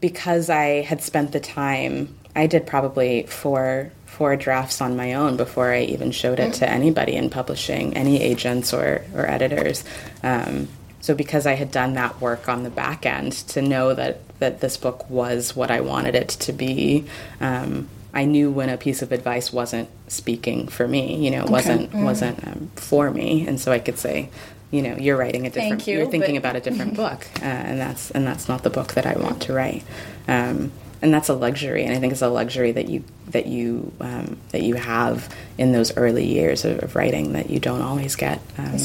[0.00, 5.38] because I had spent the time, I did probably four four drafts on my own
[5.38, 9.84] before I even showed it to anybody in publishing, any agents or or editors.
[10.22, 10.68] Um,
[11.00, 14.60] so because I had done that work on the back end to know that that
[14.60, 17.06] this book was what I wanted it to be,
[17.40, 21.24] um, I knew when a piece of advice wasn't speaking for me.
[21.24, 22.02] You know, wasn't mm.
[22.02, 24.28] wasn't um, for me, and so I could say,
[24.72, 25.86] you know, you're writing a different.
[25.86, 28.94] You, are thinking about a different book, uh, and that's and that's not the book
[28.94, 29.84] that I want to write.
[30.26, 33.92] Um, and that's a luxury, and I think it's a luxury that you that you
[34.00, 38.16] um, that you have in those early years of, of writing that you don't always
[38.16, 38.76] get um,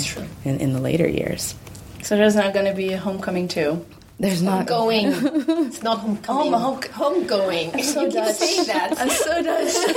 [0.45, 1.55] in, in the later years.
[2.03, 3.85] So there's not going to be a homecoming too.
[4.19, 5.05] There's not going.
[5.07, 6.53] it's not homecoming.
[6.53, 7.73] Oh, home, homegoing.
[7.73, 8.39] I'm so you Dutch.
[8.39, 8.99] keep saying that.
[8.99, 9.73] I'm so Dutch.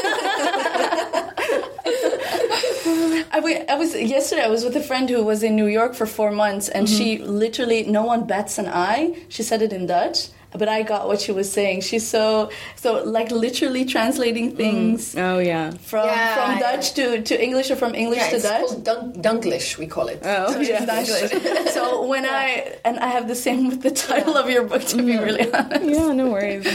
[3.32, 4.42] I, I was yesterday.
[4.42, 6.96] I was with a friend who was in New York for four months, and mm-hmm.
[6.96, 9.16] she literally no one bats an eye.
[9.28, 11.82] She said it in Dutch, but I got what she was saying.
[11.82, 14.56] She's so so like literally translating mm.
[14.56, 15.14] things.
[15.14, 15.22] Mm.
[15.22, 18.44] Oh yeah, from yeah, from Dutch to, to English or from English yeah, to it's
[18.44, 18.66] Dutch.
[18.66, 20.20] Called dunk, Dunglish, we call it.
[20.24, 21.68] Oh so yeah, Dunglish.
[21.74, 22.30] so when yeah.
[22.32, 25.24] I and I have the same with the title of your book to be mm-hmm.
[25.24, 25.84] really honest.
[25.84, 26.66] Yeah, no worries.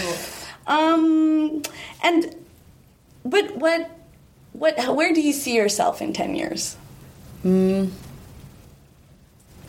[0.67, 1.61] um,
[2.03, 2.35] and
[3.25, 3.89] but what
[4.53, 6.77] what where do you see yourself in ten years?
[7.43, 7.91] Mm.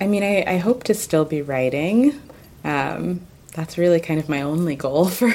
[0.00, 2.20] I mean, I, I hope to still be writing.
[2.64, 5.30] Um, that's really kind of my only goal for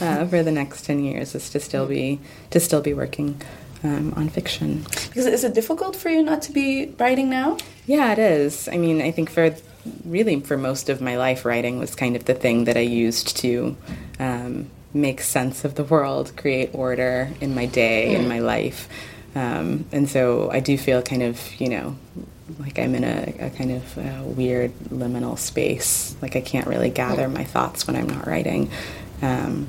[0.00, 3.40] uh, for the next ten years is to still be to still be working
[3.84, 4.84] um, on fiction.
[5.08, 7.58] Because is it difficult for you not to be writing now?
[7.86, 8.68] Yeah, it is.
[8.68, 9.54] I mean, I think for
[10.04, 13.36] really for most of my life, writing was kind of the thing that I used
[13.38, 13.76] to
[14.18, 18.20] um, make sense of the world, create order in my day, mm.
[18.20, 18.88] in my life.
[19.34, 21.96] Um, and so I do feel kind of, you know,
[22.58, 26.16] like I'm in a, a kind of uh, weird liminal space.
[26.22, 28.70] Like I can't really gather my thoughts when I'm not writing.
[29.22, 29.68] Um,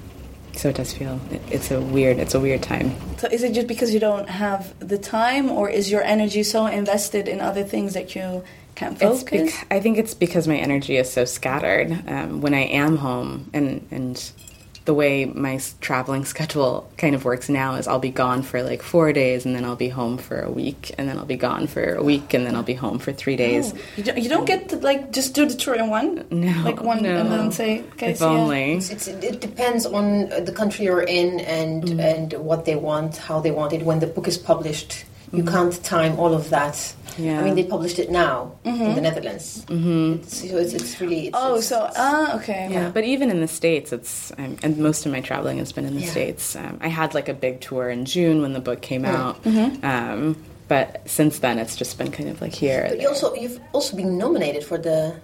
[0.54, 2.92] so it does feel it, it's a weird it's a weird time.
[3.18, 6.65] So is it just because you don't have the time, or is your energy so
[6.65, 8.44] invested in other things that you
[8.76, 9.54] can't focus?
[9.54, 11.92] Bec- I think it's because my energy is so scattered.
[12.08, 14.32] Um, when I am home and and
[14.86, 18.82] the way my traveling schedule kind of works now is I'll be gone for like
[18.82, 21.68] four days and then I'll be home for a week and then I'll be gone
[21.68, 23.74] for a week and then I'll be home for three days.
[23.74, 26.26] Oh, you, don't, you don't get to like just do the tour in one?
[26.32, 26.63] No.
[26.63, 27.18] Like one no.
[27.18, 28.74] and then say, okay, if only.
[28.74, 32.00] It's, it's, it depends on the country you're in and, mm.
[32.00, 33.84] and what they want, how they want it.
[33.84, 35.54] When the book is published, you mm-hmm.
[35.54, 36.96] can't time all of that.
[37.18, 37.39] Yeah.
[37.39, 38.82] I mean, they published it now mm-hmm.
[38.82, 39.65] in the Netherlands.
[39.65, 40.24] Mm-hmm.
[40.24, 41.28] It's, it's, it's, really.
[41.28, 42.68] It's, oh, it's, so ah, okay.
[42.72, 45.72] Yeah, yeah, but even in the states, it's um, and most of my traveling has
[45.72, 46.10] been in the yeah.
[46.10, 46.56] states.
[46.56, 49.44] Um, I had like a big tour in June when the book came out.
[49.44, 49.86] Mm-hmm.
[49.86, 52.86] Um, but since then, it's just been kind of like here.
[52.90, 55.19] But you also you've also been nominated for the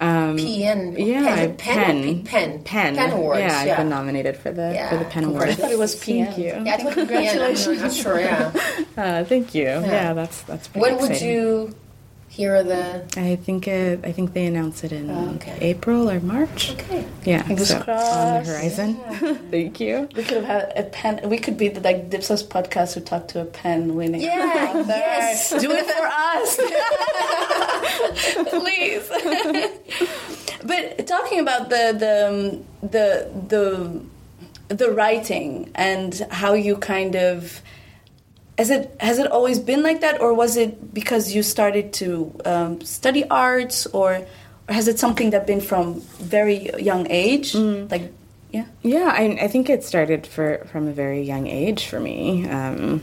[0.00, 0.96] Um, PN.
[0.98, 3.40] yeah, pen, pen, pen, pen, pen, pen awards.
[3.40, 5.48] Yeah, Yeah, I've been nominated for the Yeah, for the pen award.
[5.50, 6.24] I thought it was PN.
[6.24, 6.44] Thank you.
[6.64, 7.66] Yeah, I thought congratulations.
[7.78, 8.18] I'm not sure.
[8.20, 8.52] Yeah.
[8.96, 9.64] Uh, thank you.
[9.64, 10.68] Yeah, that's that's.
[10.68, 11.30] Pretty when would exciting.
[11.34, 11.74] you
[12.28, 13.04] hear the?
[13.16, 14.04] I think it.
[14.04, 15.56] I think they announce it in Oh, okay.
[15.60, 16.72] April or March.
[16.72, 17.06] Okay.
[17.24, 18.96] Yeah, Fingers so on the horizon.
[19.50, 20.08] thank you.
[20.14, 21.20] We could have had a pen.
[21.30, 24.20] We could be the like Dipsaus podcast who talk to a pen winning.
[24.20, 25.50] Yeah, yes.
[25.50, 26.56] Do it for us,
[28.48, 29.08] please.
[30.64, 34.00] but talking about the the um, the the
[34.74, 37.62] the writing and how you kind of
[38.60, 42.32] has it has it always been like that, or was it because you started to
[42.44, 44.26] um, study arts, or,
[44.68, 48.12] or has it something that been from very young age, like
[48.50, 48.66] yeah?
[48.82, 52.48] Yeah, I, I think it started for from a very young age for me.
[52.48, 53.02] Um,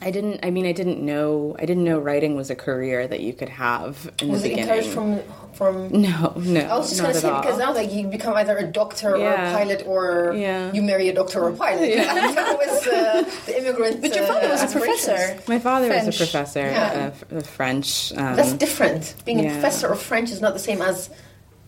[0.00, 0.40] I didn't.
[0.44, 1.54] I mean, I didn't know.
[1.58, 4.48] I didn't know writing was a career that you could have in the Was the
[4.52, 4.68] it beginning.
[4.84, 5.20] encouraged from
[5.52, 5.88] from?
[5.92, 7.40] No, no, I was just not gonna at say all.
[7.42, 10.72] because now like you become either a doctor or a pilot or Yeah.
[10.72, 11.94] you marry a doctor or a pilot.
[11.96, 14.00] that was uh, the immigrant.
[14.00, 15.38] But your father was a professor.
[15.46, 17.06] My father was a professor Yeah.
[17.08, 18.12] of, of French.
[18.16, 19.14] Um, That's different.
[19.24, 21.10] Being a professor of French is not the same as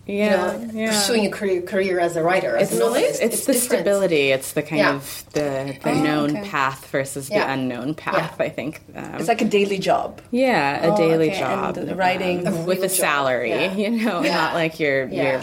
[0.07, 0.89] yeah, you know yeah.
[0.91, 2.57] pursuing a career, career as a writer.
[2.57, 3.23] As It's, a novelist.
[3.23, 3.63] it's, the different.
[3.83, 4.31] stability.
[4.31, 4.95] It's the kind Yeah.
[4.97, 6.49] of the, the Oh, known okay.
[6.49, 8.41] path versus the unknown path.
[8.41, 8.83] I think.
[8.95, 10.21] Um, It's like a daily job.
[10.31, 13.53] yeah, a Oh, daily okay, job, and the writing- um, A with a salary.
[13.77, 15.43] You know, not like your your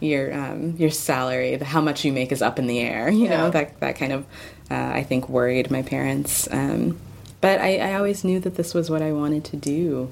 [0.00, 1.56] your um, your salary.
[1.56, 3.08] The, how much you make is up in the air.
[3.10, 4.24] You know that that kind of
[4.70, 6.48] uh, I think worried my parents.
[6.50, 6.98] Um,
[7.40, 10.10] but I, I always knew that this was what I wanted to do.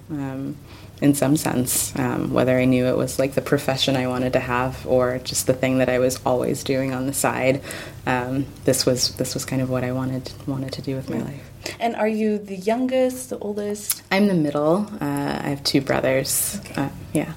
[1.00, 4.40] In some sense, um, whether I knew it was like the profession I wanted to
[4.40, 7.62] have or just the thing that I was always doing on the side,
[8.06, 11.20] um, this was this was kind of what I wanted wanted to do with my
[11.20, 11.50] life.
[11.78, 14.02] And are you the youngest, the oldest?
[14.10, 14.90] I'm the middle.
[15.00, 16.60] Uh, I have two brothers.
[16.76, 17.32] Uh, yeah.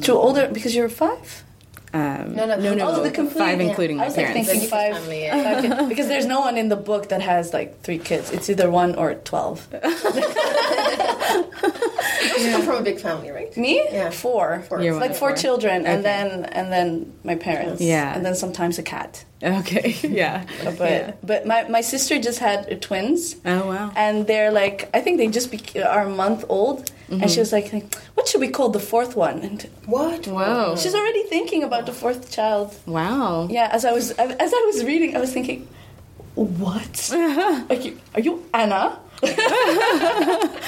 [0.00, 1.43] Two older because you're five.
[1.94, 3.68] Um, No, no, no, no, Oh, the complete- five, yeah.
[3.68, 4.48] including I my was, like, parents.
[4.50, 4.92] thinking five.
[4.96, 5.60] family, yeah.
[5.78, 8.30] five because there's no one in the book that has like three kids.
[8.32, 9.58] It's either one or twelve.
[12.24, 13.54] You also come from a big family, right?
[13.56, 13.74] Me?
[13.92, 14.10] Yeah.
[14.10, 14.60] Four.
[14.68, 14.80] Four.
[14.82, 15.36] You're It's like four four.
[15.36, 15.92] children, Okay.
[15.92, 17.80] and then and then my parents.
[17.82, 18.14] Yeah.
[18.14, 19.24] And then sometimes a cat.
[19.42, 20.44] Okay, yeah.
[20.64, 21.12] But Yeah.
[21.22, 23.36] but my, my sister just had uh, twins.
[23.44, 23.92] Oh wow.
[23.94, 26.90] And they're like, I think they just be, are a month old.
[27.20, 27.40] And she mm-hmm.
[27.40, 29.40] was like, like, what should we call the fourth one?
[29.40, 30.26] And What?
[30.26, 30.76] Wow!
[30.76, 32.74] she's already thinking about the fourth child.
[32.86, 33.48] Wow.
[33.50, 35.68] Yeah, as I was as I was reading, I was thinking,
[36.34, 37.10] what?
[37.70, 38.98] are you are you Anna?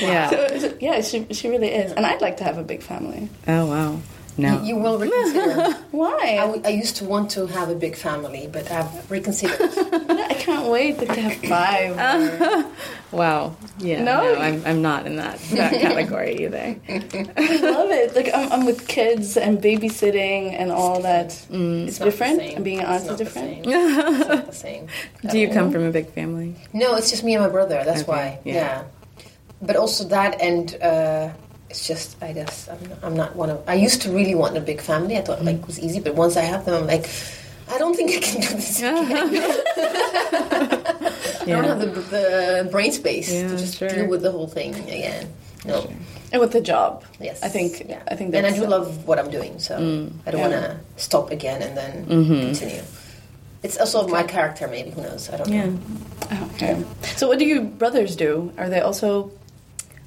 [0.00, 0.30] Yeah.
[0.30, 3.28] So, so- yeah, she she really is, and I'd like to have a big family.
[3.46, 4.00] Oh wow.
[4.40, 4.62] No.
[4.62, 5.72] You will reconsider.
[5.90, 6.60] Why?
[6.64, 9.60] I used to want to have a big family, but I've reconsidered.
[10.32, 12.66] I can't wait to have five.
[13.12, 13.56] Wow.
[13.80, 14.04] Yeah.
[14.04, 14.22] No?
[14.22, 16.76] No, I'm, I'm not in that, that category either.
[16.88, 18.14] I love it.
[18.14, 21.26] Like I'm, I'm with kids and babysitting and all that.
[21.26, 22.40] It's, not the different.
[22.40, 23.66] And being an It's aunt is different.
[23.66, 24.86] It's not the same.
[25.28, 26.54] Do you come from a big family?
[26.72, 27.82] No, it's just me and my brother.
[27.84, 28.40] That's Okay, why.
[28.44, 28.54] yeah.
[28.54, 28.84] Yeah.
[29.60, 31.30] But also that, and uh,
[31.70, 33.62] it's just I guess I'm not, I'm not one of.
[33.68, 35.16] I used to really want a big family.
[35.16, 37.08] I thought like it was easy, but once I have them, I'm like.
[37.72, 38.78] I don't think I can do this.
[38.82, 38.98] again.
[40.50, 43.88] I don't have the, the brain space Yeah, to just sure.
[43.88, 45.32] deal with the whole thing again.
[45.64, 45.88] No.
[46.32, 47.04] And with the job.
[47.20, 47.40] Yes.
[47.44, 47.86] I think.
[47.88, 48.02] Yeah.
[48.10, 48.34] I think.
[48.34, 49.76] and I do love what I'm doing, so
[50.26, 50.48] I don't Yeah.
[50.48, 52.40] want to stop again and then Mm-hmm.
[52.50, 52.82] continue.
[53.62, 54.90] It's also my character, maybe.
[54.90, 55.30] Who knows?
[55.30, 55.66] I don't Yeah.
[55.66, 55.78] know.
[56.54, 56.82] Okay.
[57.16, 58.52] So what do your brothers do?
[58.58, 59.30] Are they also?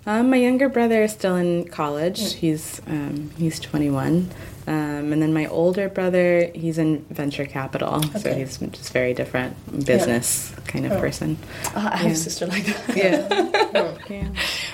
[0.05, 2.33] Um, my younger brother is still in college.
[2.33, 4.29] He's um, he's 21,
[4.67, 9.55] um, and then my older brother he's in venture capital, so he's just very different
[9.85, 11.37] business kind of person.
[11.73, 12.97] Uh, I have a sister like that.
[12.97, 14.29] Yeah, yeah.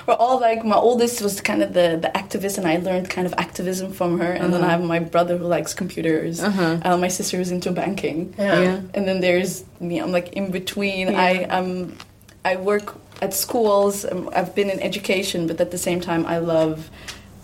[0.06, 3.26] We're all like my oldest was kind of the, the activist, and I learned kind
[3.26, 4.32] of activism from her.
[4.32, 6.42] And then I have my brother who likes computers.
[6.42, 6.80] Uh-huh.
[6.84, 8.34] Uh, my sister who's into banking.
[8.36, 8.60] Yeah.
[8.60, 8.80] Yeah.
[8.94, 10.00] And then there's me.
[10.00, 11.12] I'm like in between.
[11.12, 11.20] Yeah.
[11.20, 11.96] I um
[12.44, 14.04] I work at schools.
[14.04, 16.90] Um, I've been in education, but at the same time, I love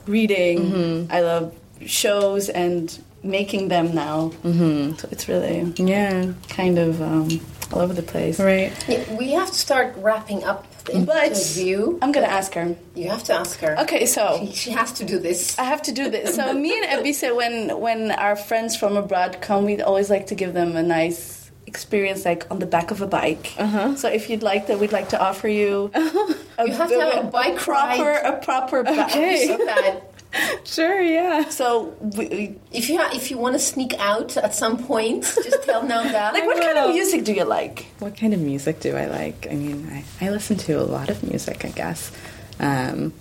[0.07, 0.59] reading.
[0.61, 1.13] Mm-hmm.
[1.13, 1.55] I love
[1.85, 4.31] shows and making them now.
[4.43, 4.97] Mm-hmm.
[4.97, 6.33] So it's really yeah.
[6.49, 7.29] kind of um,
[7.73, 8.39] all over the place.
[8.41, 8.73] Right.
[8.89, 11.99] Yeah, we have to start wrapping up the But interview.
[12.01, 12.77] I'm gonna ask her.
[12.95, 13.79] You have to ask her.
[13.81, 15.59] Okay, so She, she has to do this.
[15.59, 16.37] I have to do this.
[16.37, 20.35] So me and Ebise, when when our friends from abroad come, we always like to
[20.35, 21.46] give them a nice
[21.77, 23.53] experience, like on the back of a bike.
[23.59, 23.95] Uh-huh.
[23.97, 25.91] So if you'd like that, we'd like to offer you.
[26.59, 28.25] A, You have to have a bike proper ride.
[28.25, 29.11] a proper bike.
[29.11, 29.47] Okay.
[29.49, 30.13] So that
[30.65, 31.01] Sure.
[31.01, 31.49] Yeah.
[31.51, 35.63] So we, if you ha- if you want to sneak out at some point, just
[35.65, 36.31] tell Nanda.
[36.33, 37.87] like, what kind of music do you like?
[38.01, 39.47] What kind of music do I like?
[39.51, 42.11] I mean, I, I listen to a lot of music, I guess.
[42.59, 43.13] Um,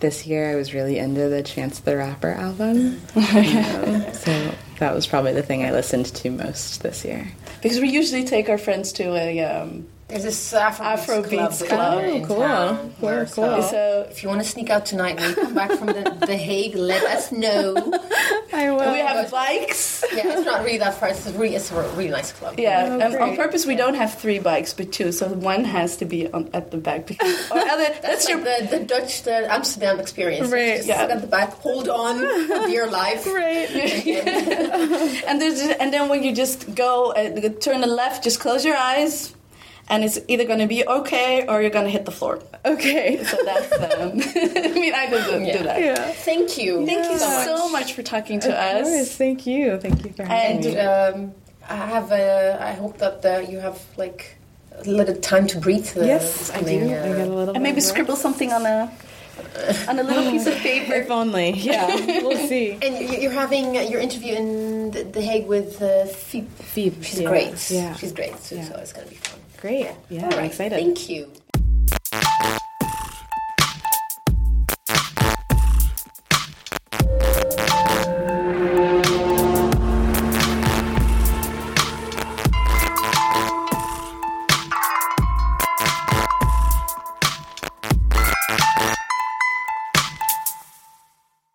[0.00, 3.00] this year I was really into the Chance the Rapper album.
[3.16, 4.32] um, so
[4.78, 7.26] that was probably the thing I listened to most this year.
[7.62, 11.62] Because we usually take our friends to a um, There's this Afro, Afro club Beats
[11.62, 12.04] club.
[12.04, 12.36] in Oh, cool.
[12.38, 13.26] town Cool, cool.
[13.26, 16.16] So, So- if you want to sneak out tonight when you come back from the,
[16.26, 17.74] the Hague, let us know.
[18.56, 18.92] I will.
[18.92, 20.02] we have bikes.
[20.12, 21.10] Yeah, it's not really that far.
[21.10, 22.58] It's a really, it's a really nice club.
[22.58, 25.96] Yeah, Oh, and on purpose we don't have three bikes but two, so one has
[25.98, 29.22] to be on, at the back because or other, that's, That's your the, the Dutch,
[29.22, 30.50] the Amsterdam experience.
[30.50, 31.00] Right, Just yeah.
[31.02, 33.26] sit at the back, hold on for dear life.
[33.26, 33.68] Right.
[35.26, 38.76] and there's and then when you just go uh, turn the left, just close your
[38.76, 39.34] eyes,
[39.88, 42.40] and it's either going to be okay or you're going to hit the floor.
[42.64, 43.22] Okay.
[43.30, 44.12] So that's um,
[44.64, 45.58] I mean I did Yeah.
[45.58, 45.80] do that.
[45.80, 46.12] Yeah.
[46.12, 46.84] Thank you.
[46.86, 47.72] Thank you so so much.
[47.72, 48.88] much for talking to Of course.
[49.08, 49.16] us.
[49.16, 49.78] Thank you.
[49.78, 50.78] Thank you for having And, me.
[50.78, 51.34] Um,
[51.68, 52.12] I have.
[52.12, 54.36] Uh, I hope that uh, you have like
[54.72, 55.88] a little time to breathe.
[55.96, 56.78] Uh, yes, I do.
[56.78, 57.54] coming, I get a little.
[57.54, 58.92] And maybe bit of scribble something on a
[59.88, 60.94] on a little piece of paper.
[60.94, 61.50] If only.
[61.52, 61.86] Yeah.
[62.22, 62.78] we'll see.
[62.82, 66.46] And you- you're having uh, your interview in The, the Hague with uh, Phoebe.
[66.74, 67.02] Phoebe.
[67.02, 67.28] She's yeah.
[67.28, 67.70] great.
[67.70, 67.94] Yeah.
[67.96, 68.36] She's great.
[68.38, 68.64] So, Yeah.
[68.68, 69.40] so it's gonna be fun.
[69.60, 69.88] Great.
[70.08, 70.34] Yeah, right.
[70.34, 70.78] I'm excited.
[70.78, 71.32] Thank you.